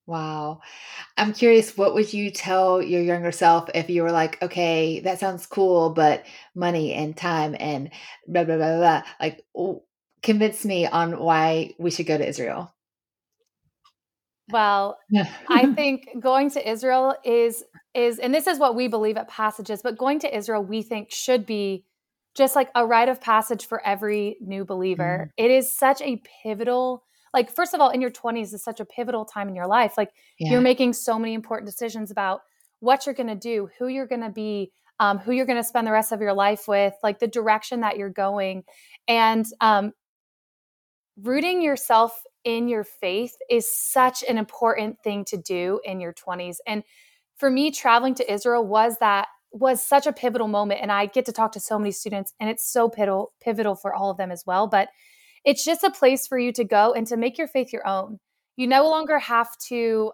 Wow. 0.07 0.61
I'm 1.15 1.33
curious, 1.33 1.77
what 1.77 1.93
would 1.93 2.11
you 2.11 2.31
tell 2.31 2.81
your 2.81 3.01
younger 3.01 3.31
self 3.31 3.69
if 3.73 3.89
you 3.89 4.03
were 4.03 4.11
like, 4.11 4.41
okay, 4.41 4.99
that 5.01 5.19
sounds 5.19 5.45
cool, 5.45 5.91
but 5.91 6.25
money 6.55 6.93
and 6.93 7.15
time 7.15 7.55
and 7.59 7.91
blah 8.27 8.43
blah 8.43 8.57
blah 8.57 8.77
blah. 8.77 9.03
Like 9.19 9.45
convince 10.23 10.65
me 10.65 10.85
on 10.87 11.19
why 11.19 11.73
we 11.77 11.91
should 11.91 12.07
go 12.07 12.17
to 12.17 12.27
Israel. 12.27 12.73
Well, 14.51 14.97
I 15.47 15.71
think 15.75 16.07
going 16.19 16.49
to 16.51 16.69
Israel 16.69 17.15
is 17.23 17.63
is 17.93 18.19
and 18.19 18.33
this 18.33 18.47
is 18.47 18.59
what 18.59 18.75
we 18.75 18.87
believe 18.87 19.17
at 19.17 19.27
passages, 19.27 19.81
but 19.81 19.97
going 19.97 20.19
to 20.19 20.35
Israel 20.35 20.63
we 20.63 20.81
think 20.81 21.11
should 21.11 21.45
be 21.45 21.85
just 22.35 22.55
like 22.55 22.69
a 22.75 22.85
rite 22.85 23.09
of 23.09 23.21
passage 23.21 23.65
for 23.65 23.85
every 23.85 24.37
new 24.41 24.65
believer. 24.65 25.31
Mm. 25.39 25.45
It 25.45 25.51
is 25.51 25.75
such 25.75 26.01
a 26.01 26.21
pivotal 26.43 27.03
like 27.33 27.53
first 27.53 27.73
of 27.73 27.79
all 27.79 27.89
in 27.89 28.01
your 28.01 28.11
20s 28.11 28.53
is 28.53 28.63
such 28.63 28.79
a 28.79 28.85
pivotal 28.85 29.25
time 29.25 29.47
in 29.47 29.55
your 29.55 29.67
life. 29.67 29.93
Like 29.97 30.11
you're 30.37 30.61
making 30.61 30.93
so 30.93 31.17
many 31.17 31.33
important 31.33 31.69
decisions 31.69 32.11
about 32.11 32.41
what 32.79 33.05
you're 33.05 33.15
going 33.15 33.27
to 33.27 33.35
do, 33.35 33.69
who 33.77 33.87
you're 33.87 34.07
going 34.07 34.21
to 34.21 34.29
be, 34.29 34.71
um, 34.99 35.17
who 35.17 35.31
you're 35.31 35.45
going 35.45 35.57
to 35.57 35.63
spend 35.63 35.87
the 35.87 35.91
rest 35.91 36.11
of 36.11 36.21
your 36.21 36.33
life 36.33 36.67
with, 36.67 36.93
like 37.03 37.19
the 37.19 37.27
direction 37.27 37.81
that 37.81 37.97
you're 37.97 38.09
going. 38.09 38.63
And 39.07 39.45
um, 39.61 39.93
rooting 41.21 41.61
yourself 41.61 42.23
in 42.43 42.67
your 42.67 42.83
faith 42.83 43.35
is 43.49 43.71
such 43.71 44.23
an 44.23 44.37
important 44.37 44.97
thing 45.03 45.25
to 45.25 45.37
do 45.37 45.79
in 45.83 45.99
your 45.99 46.13
20s 46.13 46.57
and 46.65 46.83
for 47.37 47.49
me 47.49 47.69
traveling 47.69 48.15
to 48.15 48.31
israel 48.31 48.65
was 48.65 48.97
that 48.99 49.27
was 49.51 49.85
such 49.85 50.07
a 50.07 50.13
pivotal 50.13 50.47
moment 50.47 50.79
and 50.81 50.91
i 50.91 51.05
get 51.05 51.25
to 51.25 51.31
talk 51.31 51.51
to 51.51 51.59
so 51.59 51.77
many 51.77 51.91
students 51.91 52.33
and 52.39 52.49
it's 52.49 52.65
so 52.65 52.89
pivotal 52.89 53.33
pivotal 53.41 53.75
for 53.75 53.93
all 53.93 54.09
of 54.09 54.17
them 54.17 54.31
as 54.31 54.43
well 54.47 54.65
but 54.65 54.89
it's 55.43 55.65
just 55.65 55.83
a 55.83 55.91
place 55.91 56.27
for 56.27 56.37
you 56.37 56.51
to 56.53 56.63
go 56.63 56.93
and 56.93 57.07
to 57.07 57.17
make 57.17 57.37
your 57.37 57.47
faith 57.47 57.73
your 57.73 57.87
own. 57.87 58.19
You 58.55 58.67
no 58.67 58.87
longer 58.87 59.19
have 59.19 59.57
to 59.69 60.11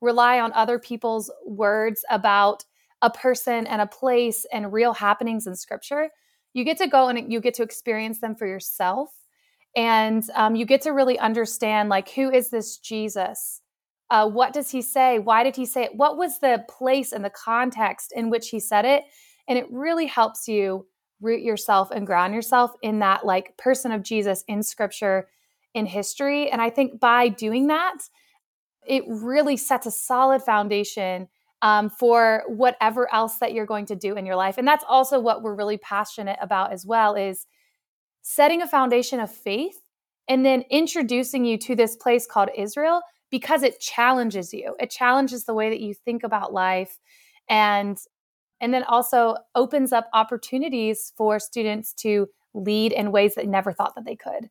rely 0.00 0.40
on 0.40 0.52
other 0.52 0.78
people's 0.78 1.30
words 1.46 2.04
about 2.10 2.64
a 3.02 3.10
person 3.10 3.66
and 3.66 3.80
a 3.80 3.86
place 3.86 4.44
and 4.52 4.72
real 4.72 4.92
happenings 4.92 5.46
in 5.46 5.54
scripture. 5.54 6.10
You 6.52 6.64
get 6.64 6.78
to 6.78 6.88
go 6.88 7.08
and 7.08 7.32
you 7.32 7.40
get 7.40 7.54
to 7.54 7.62
experience 7.62 8.20
them 8.20 8.34
for 8.34 8.46
yourself. 8.46 9.10
And 9.76 10.24
um, 10.34 10.56
you 10.56 10.64
get 10.64 10.82
to 10.82 10.92
really 10.92 11.18
understand, 11.18 11.88
like, 11.88 12.10
who 12.10 12.30
is 12.30 12.50
this 12.50 12.78
Jesus? 12.78 13.60
Uh, 14.10 14.28
what 14.28 14.52
does 14.52 14.70
he 14.70 14.82
say? 14.82 15.18
Why 15.18 15.44
did 15.44 15.54
he 15.54 15.66
say 15.66 15.84
it? 15.84 15.94
What 15.94 16.16
was 16.16 16.40
the 16.40 16.64
place 16.68 17.12
and 17.12 17.24
the 17.24 17.30
context 17.30 18.12
in 18.16 18.30
which 18.30 18.48
he 18.48 18.58
said 18.58 18.84
it? 18.84 19.04
And 19.46 19.58
it 19.58 19.66
really 19.70 20.06
helps 20.06 20.48
you 20.48 20.86
root 21.20 21.42
yourself 21.42 21.90
and 21.90 22.06
ground 22.06 22.34
yourself 22.34 22.72
in 22.82 23.00
that, 23.00 23.26
like, 23.26 23.56
person 23.56 23.92
of 23.92 24.02
Jesus 24.02 24.44
in 24.48 24.62
scripture, 24.62 25.28
in 25.74 25.86
history. 25.86 26.50
And 26.50 26.62
I 26.62 26.70
think 26.70 27.00
by 27.00 27.28
doing 27.28 27.68
that, 27.68 27.98
it 28.86 29.04
really 29.06 29.56
sets 29.56 29.86
a 29.86 29.90
solid 29.90 30.42
foundation 30.42 31.28
um, 31.62 31.90
for 31.90 32.44
whatever 32.46 33.12
else 33.12 33.38
that 33.38 33.52
you're 33.52 33.66
going 33.66 33.86
to 33.86 33.96
do 33.96 34.14
in 34.14 34.24
your 34.24 34.36
life. 34.36 34.58
And 34.58 34.66
that's 34.66 34.84
also 34.88 35.18
what 35.18 35.42
we're 35.42 35.54
really 35.54 35.78
passionate 35.78 36.38
about 36.40 36.72
as 36.72 36.86
well 36.86 37.14
is 37.14 37.46
setting 38.22 38.62
a 38.62 38.68
foundation 38.68 39.20
of 39.20 39.30
faith 39.30 39.80
and 40.28 40.44
then 40.44 40.64
introducing 40.70 41.44
you 41.44 41.58
to 41.58 41.74
this 41.74 41.96
place 41.96 42.26
called 42.26 42.50
israel 42.56 43.00
because 43.30 43.62
it 43.62 43.80
challenges 43.80 44.52
you. 44.52 44.74
It 44.78 44.90
challenges 44.90 45.44
the 45.44 45.54
way 45.54 45.70
that 45.70 45.80
you 45.80 45.94
think 45.94 46.22
about 46.22 46.52
life. 46.52 46.98
And 47.48 47.98
and 48.60 48.72
then 48.74 48.84
also 48.84 49.36
opens 49.54 49.92
up 49.92 50.08
opportunities 50.12 51.12
for 51.16 51.38
students 51.38 51.92
to 51.94 52.28
lead 52.54 52.92
in 52.92 53.12
ways 53.12 53.34
that 53.34 53.46
never 53.46 53.72
thought 53.72 53.94
that 53.94 54.04
they 54.04 54.16
could 54.16 54.50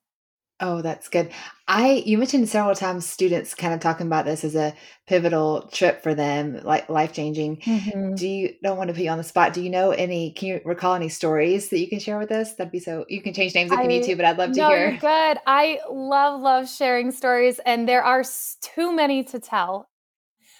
Oh, 0.59 0.81
that's 0.81 1.07
good. 1.07 1.31
I 1.67 2.01
you 2.05 2.17
mentioned 2.17 2.49
several 2.49 2.73
times 2.73 3.05
students 3.05 3.53
kind 3.53 3.73
of 3.75 3.79
talking 3.79 4.07
about 4.07 4.25
this 4.25 4.43
as 4.43 4.55
a 4.55 4.73
pivotal 5.05 5.69
trip 5.71 6.01
for 6.01 6.15
them, 6.15 6.59
like 6.63 6.89
life 6.89 7.13
changing. 7.13 7.61
Mhm. 7.67 8.17
Do 8.17 8.27
you 8.27 8.55
don't 8.63 8.77
want 8.77 8.87
to 8.87 8.95
put 8.95 9.03
you 9.03 9.11
on 9.11 9.19
the 9.19 9.23
spot? 9.23 9.53
Do 9.53 9.61
you 9.61 9.69
know 9.69 9.91
any? 9.91 10.31
Can 10.33 10.47
you 10.47 10.61
recall 10.65 10.95
any 10.95 11.09
stories 11.09 11.69
that 11.69 11.79
you 11.79 11.87
can 11.87 11.99
share 11.99 12.17
with 12.17 12.31
us? 12.31 12.55
That'd 12.55 12.71
be 12.71 12.79
so. 12.79 13.05
You 13.07 13.21
can 13.21 13.33
change 13.35 13.53
names 13.53 13.71
if 13.71 13.83
you 13.83 13.87
need 13.87 14.03
to, 14.03 14.15
but 14.15 14.25
I'd 14.25 14.37
love 14.39 14.53
to 14.53 14.61
no, 14.61 14.69
you're 14.73 14.91
hear. 14.91 14.99
good. 14.99 15.37
I 15.45 15.79
love, 15.91 16.41
love 16.41 16.67
sharing 16.69 17.11
stories, 17.11 17.59
and 17.59 17.87
there 17.87 18.03
are 18.03 18.23
too 18.61 18.91
many 18.95 19.23
to 19.25 19.39
tell. 19.39 19.89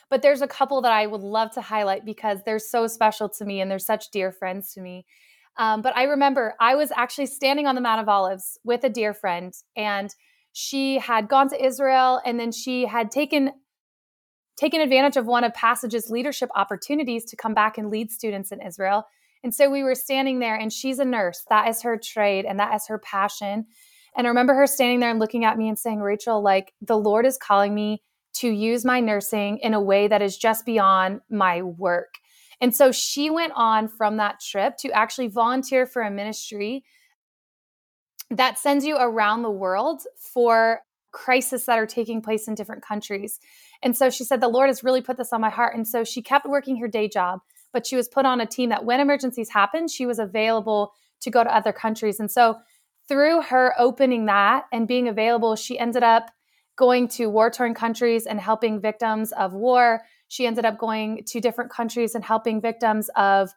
But 0.09 0.21
there's 0.21 0.41
a 0.41 0.47
couple 0.47 0.81
that 0.81 0.91
I 0.91 1.05
would 1.05 1.21
love 1.21 1.51
to 1.51 1.61
highlight 1.61 2.05
because 2.05 2.39
they're 2.45 2.59
so 2.59 2.87
special 2.87 3.27
to 3.29 3.45
me 3.45 3.59
and 3.59 3.69
they're 3.69 3.79
such 3.79 4.09
dear 4.11 4.31
friends 4.31 4.73
to 4.73 4.81
me. 4.81 5.05
Um, 5.57 5.81
but 5.81 5.95
I 5.97 6.03
remember 6.03 6.53
I 6.59 6.75
was 6.75 6.91
actually 6.95 7.25
standing 7.25 7.67
on 7.67 7.75
the 7.75 7.81
Mount 7.81 8.01
of 8.01 8.07
Olives 8.07 8.59
with 8.63 8.83
a 8.83 8.89
dear 8.89 9.13
friend, 9.13 9.53
and 9.75 10.13
she 10.53 10.99
had 10.99 11.27
gone 11.27 11.49
to 11.49 11.65
Israel, 11.65 12.21
and 12.25 12.39
then 12.39 12.51
she 12.51 12.85
had 12.85 13.11
taken 13.11 13.51
taken 14.55 14.81
advantage 14.81 15.17
of 15.17 15.27
one 15.27 15.43
of 15.43 15.53
Passage's 15.53 16.09
leadership 16.09 16.49
opportunities 16.55 17.25
to 17.25 17.35
come 17.35 17.53
back 17.53 17.77
and 17.77 17.91
lead 17.91 18.11
students 18.11 18.51
in 18.51 18.59
Israel. 18.59 19.05
And 19.43 19.53
so 19.53 19.69
we 19.69 19.83
were 19.83 19.93
standing 19.93 20.39
there, 20.39 20.55
and 20.55 20.73
she's 20.73 20.99
a 20.99 21.05
nurse. 21.05 21.43
That 21.49 21.67
is 21.69 21.83
her 21.83 21.97
trade, 21.97 22.45
and 22.45 22.59
that 22.59 22.73
is 22.73 22.87
her 22.87 22.97
passion. 22.97 23.67
And 24.15 24.25
I 24.25 24.29
remember 24.29 24.55
her 24.55 24.65
standing 24.65 24.99
there 24.99 25.11
and 25.11 25.19
looking 25.19 25.45
at 25.45 25.57
me 25.57 25.69
and 25.69 25.77
saying, 25.77 25.99
Rachael, 25.99 26.41
like 26.41 26.73
the 26.81 26.97
Lord 26.97 27.25
is 27.25 27.37
calling 27.37 27.75
me 27.75 28.01
to 28.39 28.50
use 28.50 28.86
my 28.86 29.00
nursing 29.00 29.58
in 29.60 29.74
a 29.74 29.82
way 29.82 30.08
that 30.08 30.22
is 30.22 30.38
just 30.38 30.65
beyond 30.65 31.22
my 31.29 31.62
work. 31.62 32.15
And 32.60 32.75
so 32.75 32.91
she 32.91 33.29
went 33.29 33.53
on 33.56 33.88
from 33.88 34.17
that 34.17 34.39
trip 34.39 34.77
to 34.77 34.91
actually 34.91 35.27
volunteer 35.27 35.86
for 35.86 36.01
a 36.01 36.12
ministry 36.12 36.84
that 38.29 38.58
sends 38.58 38.86
you 38.86 38.98
around 38.98 39.41
the 39.41 39.51
world 39.51 40.01
for 40.17 40.82
crises 41.12 41.65
that 41.65 41.79
are 41.79 41.86
taking 41.86 42.22
place 42.22 42.48
in 42.48 42.56
different 42.56 42.84
countries. 42.84 43.39
And 43.82 43.96
so 43.96 44.10
she 44.10 44.24
said, 44.24 44.41
The 44.41 44.48
Lord 44.48 44.70
has 44.70 44.84
really 44.84 45.01
put 45.01 45.17
this 45.17 45.32
on 45.32 45.41
my 45.41 45.50
heart. 45.50 45.75
And 45.75 45.88
so 45.88 46.03
she 46.03 46.22
kept 46.22 46.46
working 46.46 46.77
her 46.77 46.88
day 46.88 47.08
job, 47.08 47.39
but 47.72 47.86
she 47.86 47.96
was 47.96 48.08
put 48.08 48.25
on 48.25 48.41
a 48.41 48.46
team 48.46 48.70
that 48.70 48.86
when 48.86 49.00
emergencies 49.00 49.50
happened, 49.50 49.89
she 49.89 50.06
was 50.06 50.20
available 50.20 50.94
to 51.22 51.32
go 51.32 51.44
to 51.44 51.56
other 51.56 51.72
countries. 51.72 52.20
And 52.20 52.29
so 52.29 52.58
through 53.08 53.41
her 53.44 53.74
opening 53.77 54.25
that 54.25 54.65
and 54.72 54.88
being 54.88 55.08
available, 55.08 55.56
she 55.56 55.79
ended 55.79 56.03
up 56.03 56.29
going 56.77 57.07
to 57.10 57.27
war 57.27 57.50
torn 57.50 57.74
countries 57.74 58.25
and 58.25 58.39
helping 58.39 58.79
victims 58.79 59.34
of 59.34 59.53
war. 59.53 60.01
She 60.29 60.48
ended 60.48 60.63
up 60.63 60.77
going 60.77 61.24
to 61.25 61.41
different 61.41 61.72
countries 61.72 62.15
and 62.15 62.24
helping 62.24 62.62
victims 62.62 63.10
of 63.15 63.51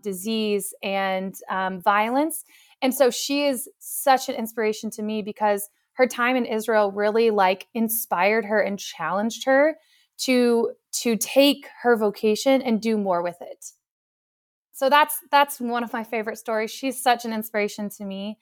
disease 0.00 0.74
and 0.82 1.34
um, 1.48 1.80
violence. 1.80 2.44
And 2.82 2.92
so 2.92 3.10
she 3.10 3.46
is 3.46 3.68
such 3.78 4.28
an 4.28 4.34
inspiration 4.34 4.90
to 4.90 5.02
me 5.02 5.22
because 5.22 5.68
her 5.92 6.06
time 6.06 6.36
in 6.36 6.44
Israel 6.44 6.90
really 6.90 7.30
like 7.30 7.68
inspired 7.74 8.44
her 8.44 8.60
and 8.60 8.78
challenged 8.78 9.44
her 9.44 9.76
to 10.16 10.72
to 10.92 11.16
take 11.16 11.66
her 11.82 11.96
vocation 11.96 12.62
and 12.62 12.80
do 12.80 12.96
more 12.96 13.22
with 13.22 13.36
it. 13.40 13.64
So 14.72 14.90
that's 14.90 15.16
that's 15.30 15.60
one 15.60 15.84
of 15.84 15.92
my 15.92 16.04
favorite 16.04 16.38
stories. 16.38 16.70
She's 16.70 17.02
such 17.02 17.24
an 17.24 17.32
inspiration 17.32 17.88
to 17.90 18.04
me. 18.04 18.38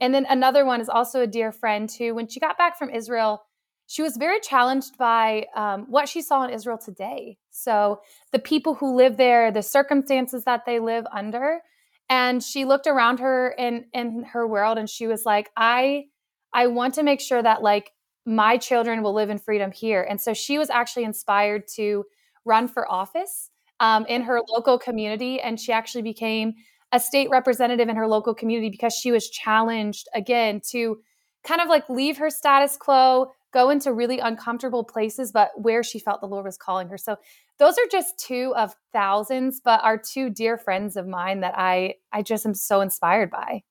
And 0.00 0.12
then 0.14 0.26
another 0.28 0.64
one 0.64 0.80
is 0.80 0.88
also 0.88 1.22
a 1.22 1.26
dear 1.26 1.52
friend 1.52 1.90
who, 1.90 2.14
when 2.14 2.28
she 2.28 2.40
got 2.40 2.58
back 2.58 2.78
from 2.78 2.90
Israel, 2.90 3.42
she 3.86 4.02
was 4.02 4.16
very 4.16 4.38
challenged 4.40 4.96
by 4.98 5.46
um, 5.56 5.86
what 5.88 6.08
she 6.08 6.22
saw 6.22 6.44
in 6.44 6.50
Israel 6.50 6.78
today. 6.78 7.38
So 7.50 8.00
the 8.30 8.38
people 8.38 8.74
who 8.74 8.94
live 8.94 9.16
there, 9.16 9.50
the 9.50 9.62
circumstances 9.62 10.44
that 10.44 10.64
they 10.64 10.78
live 10.78 11.06
under, 11.12 11.60
and 12.08 12.42
she 12.42 12.64
looked 12.64 12.86
around 12.86 13.20
her 13.20 13.54
in 13.56 13.86
in 13.92 14.24
her 14.32 14.46
world, 14.46 14.78
and 14.78 14.88
she 14.88 15.06
was 15.06 15.24
like, 15.24 15.50
I 15.56 16.04
I 16.52 16.66
want 16.68 16.94
to 16.94 17.02
make 17.02 17.20
sure 17.20 17.42
that 17.42 17.62
like 17.62 17.90
my 18.26 18.58
children 18.58 19.02
will 19.02 19.14
live 19.14 19.30
in 19.30 19.38
freedom 19.38 19.72
here. 19.72 20.06
And 20.08 20.20
so 20.20 20.34
she 20.34 20.58
was 20.58 20.70
actually 20.70 21.04
inspired 21.04 21.66
to 21.76 22.04
run 22.44 22.68
for 22.68 22.90
office 22.90 23.50
um, 23.80 24.06
in 24.06 24.22
her 24.22 24.40
local 24.48 24.78
community, 24.78 25.40
and 25.40 25.58
she 25.58 25.72
actually 25.72 26.02
became 26.02 26.54
a 26.92 27.00
state 27.00 27.30
representative 27.30 27.88
in 27.88 27.96
her 27.96 28.06
local 28.06 28.34
community 28.34 28.70
because 28.70 28.94
she 28.94 29.12
was 29.12 29.28
challenged 29.30 30.08
again 30.14 30.60
to 30.70 30.98
kind 31.44 31.60
of 31.60 31.68
like 31.68 31.88
leave 31.88 32.18
her 32.18 32.30
status 32.30 32.76
quo, 32.76 33.30
go 33.52 33.70
into 33.70 33.92
really 33.92 34.18
uncomfortable 34.18 34.84
places, 34.84 35.32
but 35.32 35.50
where 35.56 35.82
she 35.82 35.98
felt 35.98 36.20
the 36.20 36.26
Lord 36.26 36.44
was 36.44 36.56
calling 36.56 36.88
her. 36.88 36.98
So 36.98 37.16
those 37.58 37.74
are 37.78 37.86
just 37.90 38.18
two 38.18 38.54
of 38.56 38.74
thousands, 38.92 39.60
but 39.64 39.82
are 39.82 39.98
two 39.98 40.30
dear 40.30 40.56
friends 40.58 40.96
of 40.96 41.06
mine 41.06 41.40
that 41.40 41.54
I 41.56 41.94
I 42.12 42.22
just 42.22 42.46
am 42.46 42.54
so 42.54 42.80
inspired 42.80 43.30
by. 43.30 43.62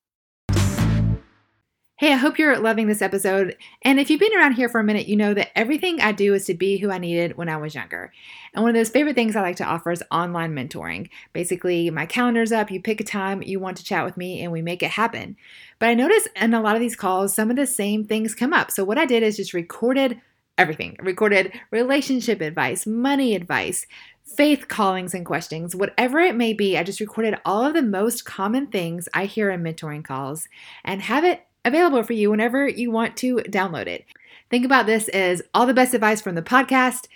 Hey, 1.99 2.13
I 2.13 2.15
hope 2.15 2.39
you're 2.39 2.57
loving 2.57 2.87
this 2.87 3.01
episode. 3.01 3.57
And 3.81 3.99
if 3.99 4.09
you've 4.09 4.21
been 4.21 4.33
around 4.33 4.53
here 4.53 4.69
for 4.69 4.79
a 4.79 4.83
minute, 4.85 5.09
you 5.09 5.17
know 5.17 5.33
that 5.33 5.49
everything 5.53 5.99
I 5.99 6.13
do 6.13 6.33
is 6.33 6.45
to 6.45 6.53
be 6.53 6.77
who 6.77 6.89
I 6.89 6.97
needed 6.97 7.35
when 7.35 7.49
I 7.49 7.57
was 7.57 7.75
younger. 7.75 8.13
And 8.53 8.63
one 8.63 8.69
of 8.69 8.75
those 8.75 8.87
favorite 8.87 9.17
things 9.17 9.35
I 9.35 9.41
like 9.41 9.57
to 9.57 9.65
offer 9.65 9.91
is 9.91 10.01
online 10.09 10.53
mentoring. 10.55 11.09
Basically, 11.33 11.89
my 11.89 12.05
calendar's 12.05 12.53
up, 12.53 12.71
you 12.71 12.81
pick 12.81 13.01
a 13.01 13.03
time 13.03 13.41
you 13.41 13.59
want 13.59 13.75
to 13.75 13.83
chat 13.83 14.05
with 14.05 14.15
me, 14.15 14.41
and 14.41 14.49
we 14.49 14.61
make 14.61 14.81
it 14.81 14.91
happen. 14.91 15.35
But 15.77 15.89
I 15.89 15.93
notice 15.93 16.25
in 16.37 16.53
a 16.53 16.61
lot 16.61 16.75
of 16.75 16.79
these 16.79 16.95
calls, 16.95 17.33
some 17.33 17.49
of 17.49 17.57
the 17.57 17.67
same 17.67 18.05
things 18.05 18.33
come 18.33 18.53
up. 18.53 18.71
So 18.71 18.85
what 18.85 18.97
I 18.97 19.05
did 19.05 19.21
is 19.21 19.35
just 19.35 19.53
recorded 19.53 20.21
everything. 20.57 20.95
I 21.01 21.03
recorded 21.03 21.51
relationship 21.69 22.39
advice, 22.39 22.87
money 22.87 23.35
advice, 23.35 23.85
faith 24.23 24.69
callings 24.69 25.13
and 25.13 25.25
questions, 25.25 25.75
whatever 25.75 26.19
it 26.19 26.35
may 26.37 26.53
be. 26.53 26.77
I 26.77 26.83
just 26.83 27.01
recorded 27.01 27.35
all 27.43 27.65
of 27.65 27.73
the 27.73 27.81
most 27.81 28.23
common 28.23 28.67
things 28.67 29.09
I 29.13 29.25
hear 29.25 29.49
in 29.49 29.63
mentoring 29.63 30.05
calls 30.05 30.47
and 30.85 31.01
have 31.01 31.25
it 31.25 31.45
available 31.65 32.03
for 32.03 32.13
you 32.13 32.29
whenever 32.29 32.67
you 32.67 32.91
want 32.91 33.17
to 33.17 33.37
download 33.37 33.87
it. 33.87 34.05
Think 34.49 34.65
about 34.65 34.85
this 34.85 35.07
as 35.09 35.41
all 35.53 35.65
the 35.65 35.73
best 35.73 35.93
advice 35.93 36.21
from 36.21 36.35
the 36.35 36.41
podcast, 36.41 37.07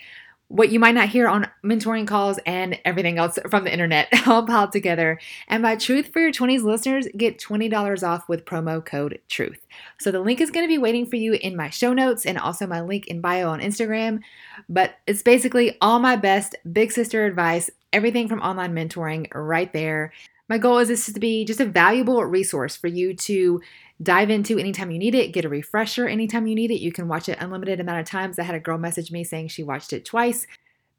what 0.48 0.70
you 0.70 0.78
might 0.78 0.94
not 0.94 1.08
hear 1.08 1.26
on 1.26 1.48
mentoring 1.64 2.06
calls, 2.06 2.38
and 2.46 2.78
everything 2.84 3.18
else 3.18 3.38
from 3.50 3.64
the 3.64 3.72
internet 3.72 4.08
all 4.28 4.46
piled 4.46 4.72
together. 4.72 5.18
And 5.48 5.62
by 5.62 5.76
Truth 5.76 6.10
for 6.12 6.20
Your 6.20 6.32
20s 6.32 6.62
listeners 6.62 7.08
get 7.16 7.38
$20 7.38 8.06
off 8.06 8.28
with 8.28 8.44
promo 8.44 8.84
code 8.84 9.20
TRUTH. 9.28 9.63
So 9.98 10.10
the 10.10 10.20
link 10.20 10.40
is 10.40 10.50
going 10.50 10.64
to 10.64 10.72
be 10.72 10.78
waiting 10.78 11.06
for 11.06 11.16
you 11.16 11.34
in 11.34 11.56
my 11.56 11.70
show 11.70 11.92
notes 11.92 12.26
and 12.26 12.38
also 12.38 12.66
my 12.66 12.80
link 12.80 13.06
in 13.06 13.20
bio 13.20 13.48
on 13.48 13.60
Instagram. 13.60 14.20
But 14.68 14.96
it's 15.06 15.22
basically 15.22 15.76
all 15.80 15.98
my 15.98 16.16
best 16.16 16.56
big 16.72 16.92
sister 16.92 17.26
advice, 17.26 17.70
everything 17.92 18.28
from 18.28 18.40
online 18.40 18.74
mentoring 18.74 19.28
right 19.34 19.72
there. 19.72 20.12
My 20.48 20.58
goal 20.58 20.78
is 20.78 20.88
this 20.88 21.10
to 21.12 21.20
be 21.20 21.44
just 21.44 21.60
a 21.60 21.64
valuable 21.64 22.22
resource 22.24 22.76
for 22.76 22.88
you 22.88 23.14
to 23.14 23.62
dive 24.02 24.30
into 24.30 24.58
anytime 24.58 24.90
you 24.90 24.98
need 24.98 25.14
it, 25.14 25.32
get 25.32 25.44
a 25.44 25.48
refresher 25.48 26.06
anytime 26.06 26.46
you 26.46 26.54
need 26.54 26.70
it. 26.70 26.80
You 26.80 26.92
can 26.92 27.08
watch 27.08 27.28
it 27.28 27.38
unlimited 27.40 27.80
amount 27.80 28.00
of 28.00 28.06
times. 28.06 28.38
I 28.38 28.42
had 28.42 28.54
a 28.54 28.60
girl 28.60 28.76
message 28.76 29.10
me 29.10 29.24
saying 29.24 29.48
she 29.48 29.62
watched 29.62 29.92
it 29.92 30.04
twice 30.04 30.46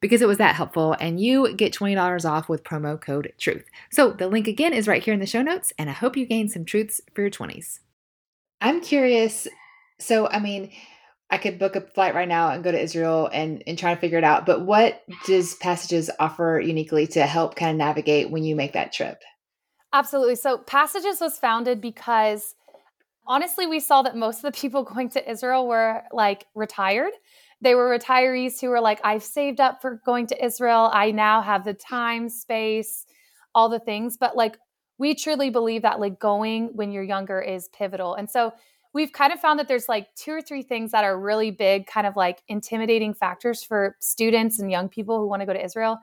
because 0.02 0.22
it 0.22 0.28
was 0.28 0.38
that 0.38 0.56
helpful 0.56 0.96
and 1.00 1.20
you 1.20 1.54
get 1.54 1.74
$20 1.74 2.30
off 2.30 2.50
with 2.50 2.64
promo 2.64 3.00
code 3.00 3.34
truth. 3.38 3.66
So 3.92 4.12
the 4.12 4.28
link 4.28 4.48
again 4.48 4.74
is 4.74 4.88
right 4.88 5.04
here 5.04 5.14
in 5.14 5.20
the 5.20 5.26
show 5.26 5.42
notes 5.42 5.74
and 5.78 5.90
I 5.90 5.94
hope 5.94 6.18
you 6.18 6.26
gain 6.26 6.50
some 6.50 6.66
truths 6.66 7.02
for 7.14 7.22
your 7.22 7.32
20s. 7.32 7.80
I'm 8.66 8.82
curious. 8.82 9.48
So, 10.00 10.28
I 10.28 10.40
mean, 10.40 10.72
I 11.30 11.38
could 11.38 11.60
book 11.60 11.76
a 11.76 11.82
flight 11.82 12.16
right 12.16 12.28
now 12.28 12.50
and 12.50 12.64
go 12.64 12.72
to 12.72 12.82
Israel 12.82 13.30
and, 13.32 13.62
and 13.68 13.78
try 13.78 13.94
to 13.94 14.02
figure 14.02 14.18
it 14.18 14.24
out. 14.24 14.48
But 14.48 14.62
what 14.66 15.04
does 15.28 15.54
Passages 15.54 16.10
offer 16.20 16.60
uniquely 16.60 17.06
to 17.08 17.28
help 17.28 17.56
kind 17.56 17.70
of 17.70 17.78
navigate 17.78 18.32
when 18.32 18.44
you 18.44 18.56
make 18.56 18.74
that 18.74 18.92
trip? 18.92 19.22
Absolutely. 19.94 20.34
So 20.36 20.58
Passages 20.58 21.22
was 21.22 21.38
founded 21.38 21.80
because 21.80 22.56
honestly, 23.28 23.68
we 23.68 23.80
saw 23.80 24.02
that 24.02 24.18
most 24.18 24.38
of 24.38 24.52
the 24.52 24.60
people 24.60 24.84
going 24.96 25.10
to 25.10 25.32
Israel 25.32 25.68
were 25.68 26.02
like 26.12 26.48
retired. 26.56 27.14
They 27.62 27.76
were 27.76 27.96
retirees 27.96 28.60
who 28.60 28.70
were 28.70 28.82
like, 28.82 29.00
I've 29.04 29.24
saved 29.24 29.60
up 29.60 29.80
for 29.80 30.02
going 30.08 30.26
to 30.28 30.44
Israel. 30.44 30.90
I 30.92 31.12
now 31.12 31.44
have 31.44 31.66
the 31.66 31.76
time, 31.76 32.30
space, 32.30 33.06
all 33.54 33.70
the 33.70 33.80
things. 33.80 34.18
But 34.18 34.36
like, 34.36 34.58
we 34.98 35.16
truly 35.16 35.50
believe 35.50 35.82
that 35.82 36.00
like 36.00 36.20
going 36.20 36.70
when 36.74 36.92
you're 36.92 37.04
younger 37.04 37.42
is 37.42 37.70
pivotal. 37.70 38.16
And 38.16 38.30
so 38.30 38.54
we've 38.94 39.12
kind 39.12 39.34
of 39.34 39.40
found 39.40 39.60
that 39.60 39.68
there's 39.68 39.90
like 39.90 40.08
two 40.16 40.32
or 40.32 40.42
three 40.42 40.64
things 40.64 40.92
that 40.92 41.04
are 41.04 41.20
really 41.20 41.52
big, 41.52 41.86
kind 41.86 42.08
of 42.08 42.16
like 42.16 42.42
intimidating 42.48 43.14
factors 43.14 43.62
for 43.62 43.98
students 44.00 44.60
and 44.60 44.72
young 44.72 44.88
people 44.88 45.20
who 45.20 45.28
want 45.28 45.42
to 45.42 45.46
go 45.46 45.54
to 45.54 45.64
Israel. 45.64 46.00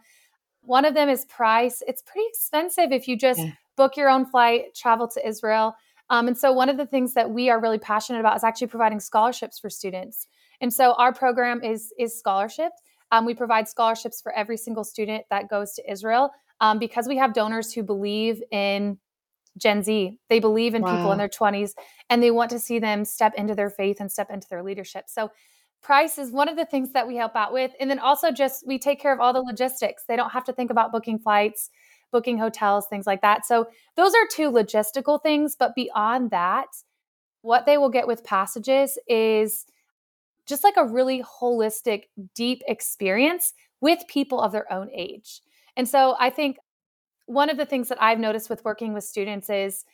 One 0.60 0.84
of 0.84 0.94
them 0.94 1.08
is 1.08 1.24
price. 1.24 1.82
It's 1.86 2.02
pretty 2.02 2.26
expensive 2.28 2.92
if 2.92 3.08
you 3.08 3.16
just 3.16 3.40
yeah. 3.40 3.52
book 3.76 3.96
your 3.96 4.10
own 4.10 4.26
flight, 4.26 4.74
travel 4.76 5.08
to 5.08 5.26
Israel. 5.26 5.74
Um, 6.10 6.28
and 6.28 6.36
so, 6.36 6.52
one 6.52 6.68
of 6.68 6.76
the 6.76 6.86
things 6.86 7.14
that 7.14 7.30
we 7.30 7.48
are 7.48 7.58
really 7.58 7.78
passionate 7.78 8.20
about 8.20 8.36
is 8.36 8.44
actually 8.44 8.66
providing 8.66 9.00
scholarships 9.00 9.58
for 9.58 9.70
students. 9.70 10.26
And 10.60 10.72
so, 10.72 10.92
our 10.94 11.12
program 11.12 11.64
is 11.64 11.92
is 11.98 12.16
scholarship. 12.16 12.72
Um, 13.10 13.24
we 13.24 13.34
provide 13.34 13.68
scholarships 13.68 14.20
for 14.20 14.32
every 14.32 14.58
single 14.58 14.84
student 14.84 15.24
that 15.30 15.48
goes 15.48 15.72
to 15.74 15.90
Israel 15.90 16.30
um, 16.62 16.78
because 16.78 17.06
we 17.06 17.18
have 17.18 17.34
donors 17.34 17.74
who 17.74 17.82
believe 17.82 18.42
in 18.50 18.96
Gen 19.58 19.82
Z. 19.82 20.18
They 20.30 20.40
believe 20.40 20.74
in 20.74 20.80
wow. 20.80 20.96
people 20.96 21.12
in 21.12 21.18
their 21.18 21.28
20s 21.28 21.72
and 22.08 22.22
they 22.22 22.30
want 22.30 22.50
to 22.52 22.58
see 22.58 22.78
them 22.78 23.04
step 23.04 23.34
into 23.36 23.54
their 23.54 23.68
faith 23.68 23.98
and 24.00 24.10
step 24.10 24.30
into 24.30 24.48
their 24.48 24.62
leadership. 24.62 25.04
So, 25.08 25.30
price 25.82 26.16
is 26.16 26.30
one 26.30 26.48
of 26.48 26.56
the 26.56 26.64
things 26.64 26.92
that 26.92 27.06
we 27.06 27.16
help 27.16 27.36
out 27.36 27.52
with. 27.52 27.72
And 27.78 27.90
then 27.90 27.98
also, 27.98 28.30
just 28.30 28.66
we 28.66 28.78
take 28.78 29.00
care 29.00 29.12
of 29.12 29.20
all 29.20 29.34
the 29.34 29.42
logistics. 29.42 30.04
They 30.08 30.16
don't 30.16 30.30
have 30.30 30.44
to 30.44 30.52
think 30.54 30.70
about 30.70 30.92
booking 30.92 31.18
flights 31.18 31.68
booking 32.12 32.38
hotels, 32.38 32.86
things 32.86 33.06
like 33.06 33.22
that. 33.22 33.44
So 33.44 33.66
those 33.96 34.14
are 34.14 34.26
two 34.30 34.50
logistical 34.50 35.20
things. 35.20 35.56
But 35.58 35.74
beyond 35.74 36.30
that, 36.30 36.68
what 37.40 37.66
they 37.66 37.78
will 37.78 37.88
get 37.88 38.06
with 38.06 38.22
passages 38.22 38.98
is 39.08 39.64
just 40.46 40.62
like 40.62 40.76
a 40.76 40.84
really 40.84 41.22
holistic, 41.22 42.04
deep 42.34 42.62
experience 42.68 43.54
with 43.80 44.00
people 44.06 44.40
of 44.40 44.52
their 44.52 44.70
own 44.72 44.90
age. 44.94 45.40
And 45.76 45.88
so 45.88 46.16
I 46.18 46.30
think 46.30 46.58
one 47.26 47.50
of 47.50 47.56
the 47.56 47.66
things 47.66 47.88
that 47.88 48.02
I've 48.02 48.18
noticed 48.18 48.50
with 48.50 48.64
working 48.64 48.92
with 48.92 49.04
students 49.04 49.48
is 49.48 49.84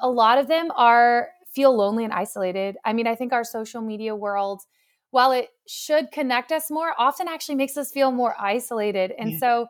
a 0.00 0.10
lot 0.10 0.38
of 0.38 0.48
them 0.48 0.70
are 0.76 1.30
feel 1.54 1.74
lonely 1.74 2.04
and 2.04 2.12
isolated. 2.12 2.76
I 2.84 2.92
mean, 2.92 3.06
I 3.06 3.14
think 3.14 3.32
our 3.32 3.44
social 3.44 3.80
media 3.80 4.14
world, 4.14 4.62
while 5.10 5.32
it 5.32 5.48
should 5.66 6.12
connect 6.12 6.52
us 6.52 6.70
more, 6.70 6.92
often 6.98 7.28
actually 7.28 7.54
makes 7.54 7.76
us 7.76 7.90
feel 7.90 8.12
more 8.12 8.34
isolated. 8.38 9.12
And 9.18 9.32
yeah. 9.32 9.38
so 9.38 9.66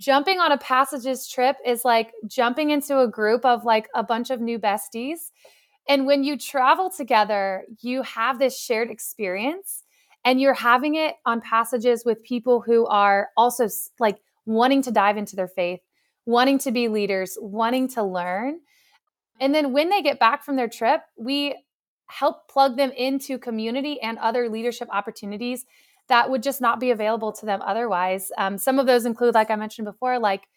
jumping 0.00 0.38
on 0.38 0.52
a 0.52 0.58
passages 0.58 1.28
trip 1.28 1.56
is 1.66 1.84
like 1.84 2.12
jumping 2.26 2.70
into 2.70 3.00
a 3.00 3.08
group 3.08 3.44
of 3.44 3.64
like 3.64 3.88
a 3.94 4.02
bunch 4.02 4.30
of 4.30 4.40
new 4.40 4.58
besties. 4.58 5.30
And 5.88 6.06
when 6.06 6.24
you 6.24 6.38
travel 6.38 6.90
together, 6.90 7.64
you 7.80 8.02
have 8.02 8.38
this 8.38 8.58
shared 8.58 8.90
experience 8.90 9.84
and 10.24 10.40
you're 10.40 10.54
having 10.54 10.94
it 10.94 11.16
on 11.26 11.40
passages 11.40 12.04
with 12.04 12.22
people 12.22 12.60
who 12.60 12.86
are 12.86 13.28
also 13.36 13.68
like 13.98 14.18
wanting 14.48 14.80
to 14.80 14.90
dive 14.90 15.18
into 15.18 15.36
their 15.36 15.46
faith, 15.46 15.80
wanting 16.24 16.58
to 16.58 16.72
be 16.72 16.88
leaders, 16.88 17.36
wanting 17.38 17.86
to 17.86 18.02
learn. 18.02 18.60
And 19.40 19.54
then 19.54 19.72
when 19.72 19.90
they 19.90 20.00
get 20.00 20.18
back 20.18 20.42
from 20.42 20.56
their 20.56 20.68
trip, 20.68 21.02
we 21.16 21.54
help 22.06 22.48
plug 22.48 22.78
them 22.78 22.90
into 22.92 23.38
community 23.38 24.00
and 24.00 24.16
other 24.18 24.48
leadership 24.48 24.88
opportunities 24.90 25.66
that 26.08 26.30
would 26.30 26.42
just 26.42 26.62
not 26.62 26.80
be 26.80 26.90
available 26.90 27.30
to 27.32 27.44
them 27.44 27.60
otherwise. 27.60 28.32
Um, 28.38 28.56
some 28.56 28.78
of 28.78 28.86
those 28.86 29.04
include, 29.04 29.34
like 29.34 29.50
I 29.50 29.56
mentioned 29.56 29.84
before, 29.84 30.18
like 30.18 30.48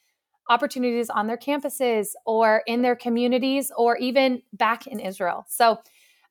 opportunities 0.50 1.10
on 1.10 1.28
their 1.28 1.38
campuses 1.38 2.12
or 2.26 2.64
in 2.66 2.82
their 2.82 2.96
communities 2.96 3.74
or 3.76 3.98
even 3.98 4.42
back 4.54 4.88
in 4.88 5.02
Israel. 5.02 5.46
So 5.50 5.80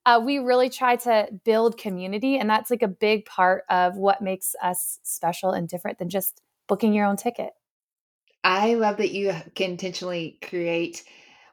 uh, 0.07 0.19
we 0.25 0.39
really 0.39 0.71
try 0.71 0.97
to 0.97 1.29
build 1.45 1.77
community, 1.77 2.39
and 2.39 2.49
that's 2.49 2.71
like 2.71 2.81
a 2.81 2.89
big 2.89 3.27
part 3.27 3.65
of 3.69 3.99
what 3.99 4.23
makes 4.23 4.55
us 4.63 4.99
special 5.03 5.51
and 5.51 5.69
different 5.69 5.99
than 5.99 6.09
just 6.09 6.41
booking 6.71 6.95
your 6.95 7.07
own 7.07 7.17
ticket. 7.17 7.51
I 8.43 8.75
love 8.75 8.97
that 8.97 9.11
you 9.11 9.35
can 9.55 9.73
intentionally 9.73 10.39
create 10.49 11.05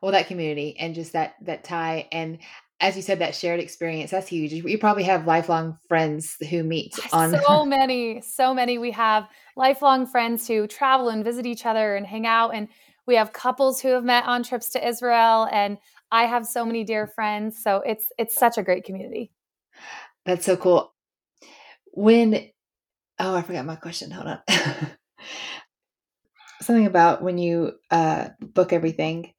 well 0.02 0.14
that 0.14 0.28
community 0.28 0.78
and 0.80 0.96
just 0.96 1.14
that 1.14 1.34
that 1.42 1.66
tie 1.66 2.08
and 2.14 2.40
as 2.80 2.96
you 2.96 3.02
said, 3.02 3.20
that 3.20 3.34
shared 3.34 3.60
experience, 3.60 4.12
that's 4.12 4.28
huge. 4.28 4.54
You 4.54 4.78
probably 4.78 5.04
have 5.04 5.26
lifelong 5.26 5.80
friends 5.88 6.38
who 6.50 6.64
meet 6.64 6.94
on 7.12 7.36
so 7.44 7.66
many, 7.66 8.22
so 8.22 8.54
many. 8.54 8.78
We 8.78 8.92
have 8.92 9.28
lifelong 9.56 10.06
friends 10.06 10.48
who 10.48 10.68
travel 10.68 11.10
and 11.10 11.24
visit 11.24 11.48
each 11.48 11.66
other 11.66 11.96
and 11.96 12.06
hang 12.06 12.28
out. 12.28 12.50
And 12.50 12.68
we 13.08 13.16
have 13.16 13.34
couples 13.34 13.82
who 13.82 13.90
have 13.90 14.04
met 14.04 14.26
on 14.26 14.44
trips 14.44 14.70
to 14.70 14.88
Israel. 14.88 15.48
And 15.52 15.80
I 16.12 16.26
have 16.26 16.46
so 16.46 16.66
many 16.66 16.84
dear 16.84 17.08
friends. 17.08 17.62
So 17.64 17.82
it's 17.86 18.12
it's 18.20 18.36
such 18.36 18.60
a 18.60 18.64
great 18.64 18.84
community. 18.84 19.32
That's 20.26 20.46
so 20.46 20.56
cool. 20.56 20.94
When 21.94 22.50
oh, 23.18 23.36
I 23.36 23.42
forgot 23.42 23.66
my 23.66 23.76
question. 23.76 24.12
Hold 24.12 24.28
on. 24.28 24.40
Something 26.62 26.86
about 26.86 27.22
when 27.22 27.38
you 27.38 27.74
uh 27.92 28.30
book 28.40 28.74
everything. 28.74 29.34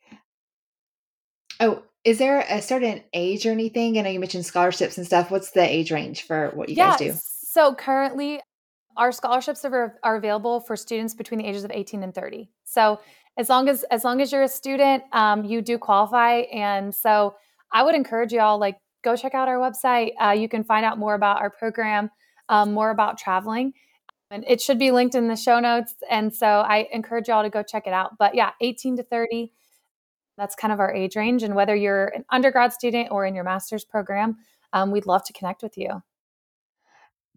Oh, 1.61 1.83
is 2.05 2.19
there 2.19 2.45
a 2.49 2.63
certain 2.63 3.03
age 3.13 3.45
or 3.45 3.51
anything? 3.51 3.99
I 3.99 4.03
know 4.03 4.11
you 4.11 4.21
mentioned 4.21 4.47
scholarships 4.47 4.97
and 4.97 5.07
stuff. 5.07 5.31
What's 5.31 5.51
the 5.51 5.63
age 5.63 5.91
range 5.91 6.23
for 6.23 6.51
what 6.55 6.69
you 6.69 6.77
guys 6.77 6.99
do? 6.99 7.15
So 7.15 7.75
currently, 7.75 8.41
our 8.97 9.13
scholarships 9.13 9.65
are, 9.65 9.99
are 10.03 10.17
available 10.17 10.61
for 10.61 10.77
students 10.77 11.15
between 11.15 11.39
the 11.39 11.47
ages 11.47 11.65
of 11.65 11.71
18 11.71 12.03
and 12.03 12.15
30. 12.15 12.51
So 12.65 13.01
as 13.37 13.49
long 13.49 13.69
as 13.69 13.85
as 13.85 14.05
long 14.05 14.21
as 14.21 14.33
you're 14.33 14.43
a 14.43 14.49
student, 14.49 15.05
um, 15.13 15.45
you 15.45 15.63
do 15.63 15.79
qualify. 15.79 16.41
And 16.53 16.95
so 16.95 17.37
I 17.73 17.83
would 17.83 17.95
encourage 17.95 18.33
you 18.33 18.41
all 18.41 18.59
like 18.59 18.77
go 19.03 19.17
check 19.17 19.35
out 19.35 19.49
our 19.49 19.57
website. 19.57 20.11
Uh, 20.21 20.33
you 20.33 20.49
can 20.49 20.65
find 20.65 20.85
out 20.85 20.99
more 20.99 21.15
about 21.15 21.41
our 21.41 21.51
program, 21.51 22.11
um, 22.49 22.73
more 22.73 22.91
about 22.91 23.19
traveling. 23.19 23.73
And 24.31 24.45
it 24.47 24.61
should 24.61 24.79
be 24.79 24.91
linked 24.91 25.15
in 25.15 25.29
the 25.29 25.37
show 25.37 25.59
notes. 25.59 25.95
And 26.11 26.35
so 26.35 26.47
I 26.47 26.89
encourage 26.93 27.29
y'all 27.29 27.43
to 27.43 27.51
go 27.51 27.63
check 27.63 27.87
it 27.87 27.93
out. 27.93 28.19
But 28.19 28.35
yeah, 28.35 28.51
18 28.61 28.99
to 28.99 29.03
30 29.03 29.53
that's 30.39 30.55
kind 30.55 30.73
of 30.73 30.81
our 30.81 30.95
age 30.95 31.17
range. 31.17 31.43
And 31.43 31.55
whether 31.55 31.75
you're 31.75 32.07
an 32.07 32.25
undergrad 32.31 32.73
student 32.73 33.09
or 33.11 33.27
in 33.27 33.35
your 33.35 33.45
master's 33.45 33.85
program, 33.85 34.39
um, 34.73 34.91
we'd 34.91 35.07
love 35.07 35.25
to 35.25 35.33
connect 35.35 35.63
with 35.63 35.77
you. 35.77 36.03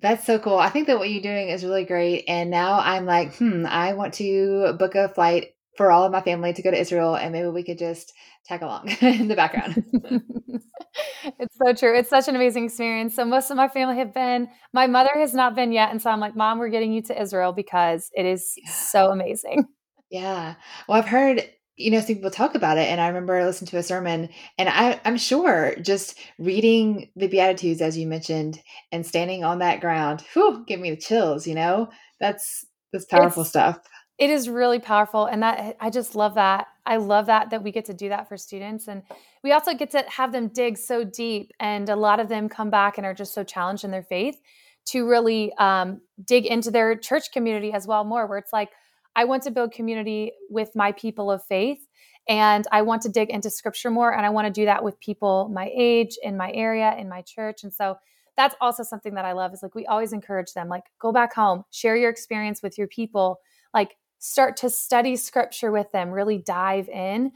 That's 0.02 0.26
so 0.26 0.40
cool. 0.40 0.58
I 0.58 0.70
think 0.70 0.88
that 0.88 0.98
what 0.98 1.10
you're 1.10 1.22
doing 1.22 1.50
is 1.50 1.66
really 1.66 1.84
great. 1.84 2.26
And 2.28 2.50
now 2.50 2.80
I'm 2.80 3.06
like, 3.06 3.36
hmm, 3.36 3.66
I 3.68 3.94
want 3.94 4.14
to 4.16 4.74
book 4.80 4.96
a 4.96 5.10
flight 5.10 5.56
for 5.78 5.92
all 5.92 6.04
of 6.04 6.12
my 6.12 6.22
family 6.22 6.54
to 6.54 6.62
go 6.62 6.72
to 6.72 6.80
Israel 6.80 7.16
and 7.16 7.32
maybe 7.32 7.48
we 7.48 7.64
could 7.64 7.78
just 7.78 8.14
tag 8.46 8.62
along 8.62 8.90
in 9.02 9.28
the 9.28 9.36
background. 9.36 9.84
so 11.64 11.74
true. 11.74 11.98
It's 11.98 12.10
such 12.10 12.28
an 12.28 12.36
amazing 12.36 12.66
experience. 12.66 13.16
So 13.16 13.26
most 13.26 13.52
of 13.52 13.58
my 13.58 13.68
family 13.68 13.98
have 13.98 14.14
been. 14.14 14.48
My 14.74 14.88
mother 14.88 15.12
has 15.16 15.34
not 15.34 15.56
been 15.56 15.72
yet. 15.72 15.92
And 15.92 16.02
so 16.02 16.10
I'm 16.10 16.20
like, 16.20 16.36
Mom, 16.36 16.60
we're 16.60 16.70
getting 16.70 16.94
you 16.94 17.02
to 17.04 17.22
Israel 17.22 17.54
because 17.54 18.10
it 18.16 18.26
is 18.26 18.54
yeah. 18.58 18.72
so 18.72 19.12
amazing. 19.12 19.66
Yeah. 20.10 20.56
Well, 20.90 20.98
I've 20.98 21.08
heard 21.08 21.50
you 21.82 21.92
know, 21.92 22.00
some 22.00 22.16
people 22.16 22.32
talk 22.32 22.56
about 22.56 22.78
it. 22.78 22.88
And 22.88 23.02
I 23.02 23.08
remember 23.08 23.44
listening 23.44 23.70
to 23.70 23.78
a 23.78 23.84
sermon, 23.84 24.30
and 24.58 24.70
I, 24.70 25.00
I'm 25.06 25.18
sure 25.18 25.76
just 25.82 26.18
reading 26.38 27.10
the 27.16 27.28
Beatitudes, 27.28 27.82
as 27.82 27.98
you 27.98 28.08
mentioned, 28.08 28.62
and 28.92 29.06
standing 29.06 29.44
on 29.44 29.60
that 29.60 29.82
ground, 29.82 30.24
whew, 30.34 30.64
give 30.68 30.80
me 30.80 30.92
the 30.92 30.98
chills. 30.98 31.48
You 31.48 31.56
know, 31.56 31.90
that's 32.20 32.66
that's 32.94 33.06
powerful 33.06 33.42
it's, 33.42 33.50
stuff. 33.50 33.80
It 34.18 34.30
is 34.30 34.50
really 34.50 34.80
powerful, 34.80 35.26
and 35.26 35.42
that 35.44 35.78
I 35.80 35.90
just 35.90 36.16
love 36.16 36.36
that. 36.36 36.68
I 36.86 36.98
love 36.98 37.28
that 37.28 37.50
that 37.52 37.64
we 37.64 37.72
get 37.72 37.86
to 37.86 37.94
do 37.94 38.10
that 38.10 38.28
for 38.28 38.38
students, 38.38 38.88
and 38.88 39.04
we 39.44 39.52
also 39.52 39.74
get 39.74 39.92
to 39.92 40.04
have 40.08 40.32
them 40.32 40.50
dig 40.50 40.78
so 40.78 41.04
deep. 41.04 41.52
And 41.60 41.90
a 41.90 41.96
lot 41.96 42.20
of 42.20 42.30
them 42.30 42.50
come 42.50 42.70
back 42.70 42.98
and 42.98 43.06
are 43.06 43.14
just 43.14 43.34
so 43.34 43.44
challenged 43.44 43.84
in 43.84 43.92
their 43.92 44.04
faith 44.04 44.40
to 44.86 45.08
really 45.08 45.54
um, 45.58 46.02
dig 46.26 46.46
into 46.46 46.72
their 46.72 46.96
church 46.96 47.32
community 47.32 47.74
as 47.74 47.88
well 47.88 48.04
more, 48.04 48.28
where 48.28 48.38
it's 48.38 48.54
like 48.54 48.70
I 49.16 49.26
want 49.26 49.44
to 49.44 49.52
build 49.52 49.72
community 49.72 50.32
with 50.50 50.70
my 50.76 50.92
people 50.94 51.32
of 51.32 51.44
faith 51.46 51.88
and 52.28 52.66
I 52.72 52.82
want 52.84 53.02
to 53.04 53.10
dig 53.10 53.30
into 53.30 53.50
scripture 53.50 53.90
more 53.90 54.14
and 54.14 54.26
I 54.26 54.30
want 54.30 54.48
to 54.48 54.54
do 54.54 54.66
that 54.66 54.84
with 54.84 55.00
people 55.00 55.50
my 55.54 55.72
age 55.76 56.18
in 56.22 56.38
my 56.38 56.52
area 56.52 56.96
in 56.98 57.10
my 57.10 57.22
church 57.22 57.64
and 57.64 57.74
so 57.74 57.98
that's 58.38 58.56
also 58.62 58.84
something 58.84 59.16
that 59.16 59.26
I 59.26 59.34
love 59.34 59.54
is 59.54 59.64
like 59.64 59.76
we 59.76 59.86
always 59.86 60.14
encourage 60.14 60.54
them 60.54 60.70
like 60.70 60.84
go 61.00 61.12
back 61.12 61.34
home 61.34 61.64
share 61.72 61.96
your 61.96 62.10
experience 62.10 62.62
with 62.62 62.78
your 62.78 62.88
people 62.88 63.40
like 63.74 63.98
start 64.20 64.56
to 64.58 64.70
study 64.70 65.16
scripture 65.16 65.72
with 65.72 65.92
them 65.92 66.12
really 66.12 66.38
dive 66.38 66.88
in 66.90 67.32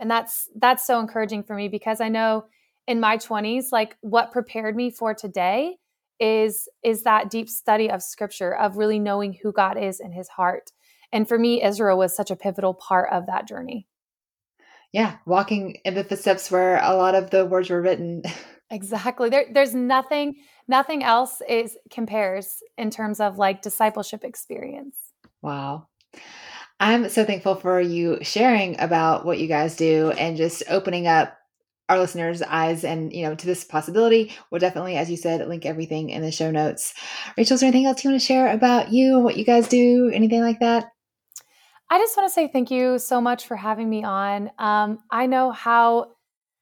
and 0.00 0.10
that's 0.10 0.48
that's 0.56 0.86
so 0.86 0.98
encouraging 0.98 1.44
for 1.44 1.54
me 1.54 1.68
because 1.68 2.00
I 2.00 2.08
know 2.08 2.46
in 2.88 2.98
my 2.98 3.16
20s 3.16 3.66
like 3.70 3.96
what 4.00 4.32
prepared 4.32 4.74
me 4.74 4.90
for 4.90 5.14
today 5.14 5.76
is 6.18 6.68
is 6.82 7.04
that 7.04 7.30
deep 7.30 7.48
study 7.48 7.90
of 7.90 8.02
scripture 8.02 8.54
of 8.54 8.76
really 8.76 8.98
knowing 8.98 9.38
who 9.42 9.52
God 9.52 9.76
is 9.78 10.00
in 10.00 10.12
his 10.12 10.28
heart 10.28 10.72
and 11.12 11.28
for 11.28 11.38
me, 11.38 11.62
Israel 11.62 11.98
was 11.98 12.14
such 12.14 12.30
a 12.30 12.36
pivotal 12.36 12.74
part 12.74 13.12
of 13.12 13.26
that 13.26 13.48
journey. 13.48 13.86
Yeah, 14.92 15.16
walking 15.26 15.76
in 15.84 15.94
the 15.94 16.04
footsteps 16.04 16.50
where 16.50 16.80
a 16.82 16.94
lot 16.94 17.14
of 17.14 17.30
the 17.30 17.46
words 17.46 17.70
were 17.70 17.82
written. 17.82 18.22
Exactly. 18.72 19.28
There, 19.30 19.46
there's 19.52 19.74
nothing, 19.74 20.36
nothing 20.68 21.02
else 21.02 21.42
is 21.48 21.76
compares 21.90 22.62
in 22.78 22.90
terms 22.90 23.18
of 23.18 23.36
like 23.36 23.62
discipleship 23.62 24.22
experience. 24.22 24.94
Wow. 25.42 25.88
I'm 26.80 27.10
so 27.10 27.26
thankful 27.26 27.56
for 27.56 27.78
you 27.78 28.18
sharing 28.22 28.80
about 28.80 29.26
what 29.26 29.38
you 29.38 29.46
guys 29.46 29.76
do 29.76 30.12
and 30.12 30.38
just 30.38 30.62
opening 30.68 31.06
up 31.06 31.36
our 31.90 31.98
listeners' 31.98 32.40
eyes 32.40 32.84
and 32.84 33.12
you 33.12 33.22
know 33.24 33.34
to 33.34 33.46
this 33.46 33.64
possibility, 33.64 34.32
we'll 34.50 34.60
definitely, 34.60 34.96
as 34.96 35.10
you 35.10 35.16
said, 35.16 35.46
link 35.46 35.66
everything 35.66 36.08
in 36.08 36.22
the 36.22 36.32
show 36.32 36.50
notes. 36.50 36.94
Rachael, 37.36 37.54
is 37.54 37.60
there 37.60 37.68
anything 37.68 37.86
else 37.86 38.02
you 38.02 38.10
want 38.10 38.20
to 38.20 38.26
share 38.26 38.52
about 38.52 38.92
you 38.92 39.16
and 39.16 39.24
what 39.24 39.36
you 39.36 39.44
guys 39.44 39.68
do? 39.68 40.10
Anything 40.12 40.40
like 40.40 40.60
that? 40.60 40.90
I 41.90 41.98
just 41.98 42.16
want 42.16 42.28
to 42.28 42.32
say 42.32 42.48
thank 42.48 42.70
you 42.70 42.98
so 42.98 43.20
much 43.20 43.46
for 43.46 43.56
having 43.56 43.90
me 43.90 44.04
on. 44.04 44.50
Um, 44.58 45.00
I 45.10 45.26
know 45.26 45.50
how 45.50 46.12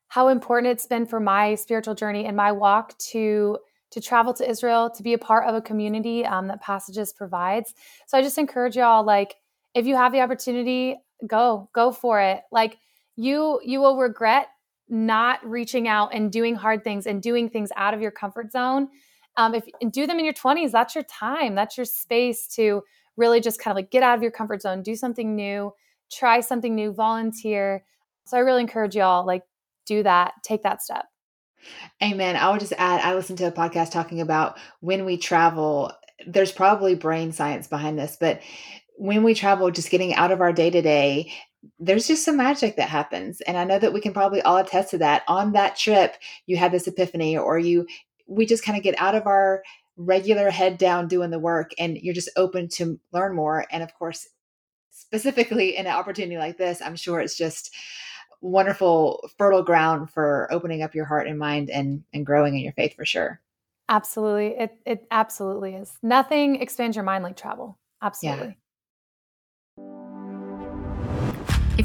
how 0.08 0.28
important 0.28 0.72
it's 0.72 0.86
been 0.86 1.06
for 1.06 1.20
my 1.20 1.54
spiritual 1.54 1.94
journey 1.94 2.24
and 2.24 2.36
my 2.36 2.50
walk 2.50 2.96
to 3.10 3.58
to 3.90 4.00
travel 4.00 4.34
to 4.34 4.48
Israel 4.48 4.90
to 4.90 5.02
be 5.02 5.12
a 5.12 5.18
part 5.18 5.46
of 5.46 5.54
a 5.54 5.62
community 5.62 6.24
um, 6.26 6.48
that 6.48 6.60
Passages 6.60 7.12
provides. 7.12 7.74
So 8.06 8.18
I 8.18 8.22
just 8.22 8.36
encourage 8.36 8.76
y'all, 8.76 9.04
like, 9.04 9.36
if 9.74 9.86
you 9.86 9.96
have 9.96 10.12
the 10.12 10.20
opportunity, 10.20 10.96
go 11.26 11.68
go 11.74 11.92
for 11.92 12.20
it. 12.20 12.42
Like 12.50 12.78
you 13.16 13.60
you 13.64 13.80
will 13.80 13.96
regret 13.96 14.48
not 14.88 15.44
reaching 15.44 15.86
out 15.86 16.14
and 16.14 16.32
doing 16.32 16.54
hard 16.54 16.82
things 16.82 17.06
and 17.06 17.22
doing 17.22 17.48
things 17.48 17.70
out 17.76 17.94
of 17.94 18.00
your 18.00 18.10
comfort 18.10 18.50
zone. 18.52 18.88
Um, 19.36 19.54
if 19.54 19.64
do 19.90 20.06
them 20.06 20.18
in 20.18 20.24
your 20.24 20.34
20s, 20.34 20.72
that's 20.72 20.94
your 20.94 21.04
time. 21.04 21.54
That's 21.54 21.76
your 21.76 21.84
space 21.84 22.48
to 22.56 22.82
really 23.16 23.40
just 23.40 23.60
kind 23.60 23.72
of 23.72 23.76
like 23.76 23.90
get 23.90 24.02
out 24.02 24.16
of 24.16 24.22
your 24.22 24.30
comfort 24.30 24.62
zone, 24.62 24.82
do 24.82 24.96
something 24.96 25.36
new, 25.36 25.72
try 26.10 26.40
something 26.40 26.74
new, 26.74 26.92
volunteer. 26.92 27.84
So 28.24 28.36
I 28.36 28.40
really 28.40 28.62
encourage 28.62 28.96
y'all 28.96 29.26
like 29.26 29.42
do 29.86 30.02
that, 30.02 30.34
take 30.42 30.62
that 30.62 30.82
step. 30.82 31.06
Amen. 32.02 32.36
I 32.36 32.50
would 32.50 32.60
just 32.60 32.72
add 32.78 33.00
I 33.00 33.14
listened 33.14 33.38
to 33.38 33.46
a 33.46 33.52
podcast 33.52 33.90
talking 33.90 34.20
about 34.20 34.58
when 34.80 35.04
we 35.04 35.16
travel, 35.16 35.92
there's 36.26 36.52
probably 36.52 36.94
brain 36.94 37.32
science 37.32 37.66
behind 37.66 37.98
this, 37.98 38.16
but 38.18 38.40
when 38.98 39.22
we 39.22 39.32
travel, 39.32 39.70
just 39.70 39.90
getting 39.90 40.14
out 40.14 40.32
of 40.32 40.40
our 40.40 40.52
day 40.52 40.70
to 40.70 40.82
day, 40.82 41.32
there's 41.78 42.08
just 42.08 42.24
some 42.24 42.36
magic 42.36 42.76
that 42.76 42.88
happens. 42.88 43.40
And 43.42 43.56
I 43.56 43.64
know 43.64 43.78
that 43.78 43.92
we 43.92 44.00
can 44.00 44.12
probably 44.12 44.42
all 44.42 44.56
attest 44.56 44.90
to 44.90 44.98
that. 44.98 45.22
On 45.28 45.52
that 45.52 45.76
trip, 45.76 46.16
you 46.46 46.56
had 46.56 46.72
this 46.72 46.88
epiphany, 46.88 47.38
or 47.38 47.58
you, 47.58 47.86
we 48.26 48.44
just 48.44 48.64
kind 48.64 48.76
of 48.76 48.82
get 48.82 49.00
out 49.00 49.14
of 49.14 49.26
our 49.26 49.62
regular 49.96 50.50
head 50.50 50.78
down 50.78 51.06
doing 51.06 51.30
the 51.30 51.38
work 51.38 51.70
and 51.78 51.96
you're 51.96 52.14
just 52.14 52.30
open 52.36 52.68
to 52.68 52.98
learn 53.12 53.34
more. 53.34 53.64
And 53.70 53.82
of 53.82 53.94
course, 53.94 54.28
specifically 54.90 55.76
in 55.76 55.86
an 55.86 55.94
opportunity 55.94 56.36
like 56.36 56.58
this, 56.58 56.82
I'm 56.82 56.96
sure 56.96 57.20
it's 57.20 57.36
just 57.36 57.74
wonderful, 58.40 59.28
fertile 59.38 59.62
ground 59.62 60.10
for 60.10 60.48
opening 60.52 60.82
up 60.82 60.94
your 60.94 61.04
heart 61.04 61.28
and 61.28 61.38
mind 61.38 61.70
and, 61.70 62.02
and 62.12 62.26
growing 62.26 62.54
in 62.54 62.62
your 62.62 62.72
faith 62.72 62.94
for 62.94 63.04
sure. 63.04 63.40
Absolutely. 63.88 64.58
It, 64.58 64.76
it 64.84 65.06
absolutely 65.10 65.74
is. 65.74 65.96
Nothing 66.02 66.60
expands 66.60 66.96
your 66.96 67.04
mind 67.04 67.24
like 67.24 67.36
travel. 67.36 67.78
Absolutely. 68.02 68.48
Yeah. 68.48 68.54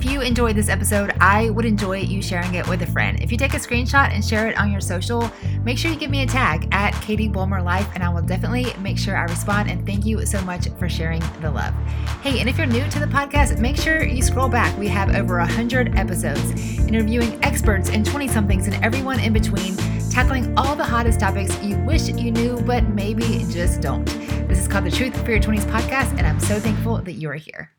If 0.03 0.11
you 0.11 0.19
enjoyed 0.19 0.57
this 0.57 0.67
episode, 0.67 1.13
I 1.21 1.49
would 1.51 1.63
enjoy 1.63 1.99
you 1.99 2.21
sharing 2.21 2.55
it 2.55 2.67
with 2.67 2.81
a 2.81 2.85
friend. 2.85 3.17
If 3.23 3.31
you 3.31 3.37
take 3.37 3.53
a 3.53 3.57
screenshot 3.57 4.11
and 4.11 4.23
share 4.23 4.49
it 4.49 4.57
on 4.57 4.69
your 4.69 4.81
social, 4.81 5.31
make 5.63 5.77
sure 5.77 5.89
you 5.89 5.97
give 5.97 6.11
me 6.11 6.23
a 6.23 6.25
tag 6.25 6.67
at 6.73 6.91
Katie 7.01 7.29
Bulmer 7.29 7.61
Life, 7.61 7.87
and 7.95 8.03
I 8.03 8.09
will 8.09 8.21
definitely 8.21 8.65
make 8.81 8.97
sure 8.97 9.15
I 9.15 9.21
respond. 9.23 9.71
And 9.71 9.85
thank 9.85 10.05
you 10.05 10.25
so 10.25 10.41
much 10.41 10.67
for 10.77 10.89
sharing 10.89 11.23
the 11.39 11.49
love. 11.49 11.73
Hey, 12.21 12.41
and 12.41 12.49
if 12.49 12.57
you're 12.57 12.67
new 12.67 12.85
to 12.89 12.99
the 12.99 13.05
podcast, 13.05 13.57
make 13.59 13.77
sure 13.77 14.03
you 14.03 14.21
scroll 14.21 14.49
back. 14.49 14.77
We 14.77 14.89
have 14.89 15.15
over 15.15 15.37
100 15.37 15.95
episodes 15.95 16.51
interviewing 16.79 17.41
experts 17.41 17.89
and 17.89 18.05
20 18.05 18.27
somethings 18.27 18.67
and 18.67 18.75
everyone 18.83 19.21
in 19.21 19.31
between, 19.31 19.77
tackling 20.11 20.53
all 20.57 20.75
the 20.75 20.83
hottest 20.83 21.21
topics 21.21 21.57
you 21.63 21.77
wish 21.85 22.09
you 22.09 22.29
knew, 22.29 22.59
but 22.63 22.83
maybe 22.89 23.45
just 23.49 23.79
don't. 23.79 24.03
This 24.49 24.59
is 24.59 24.67
called 24.67 24.83
the 24.83 24.91
Truth 24.91 25.23
for 25.23 25.31
Your 25.31 25.39
20s 25.39 25.63
podcast, 25.63 26.17
and 26.17 26.27
I'm 26.27 26.41
so 26.41 26.59
thankful 26.59 26.97
that 26.97 27.13
you 27.13 27.29
are 27.29 27.35
here. 27.35 27.71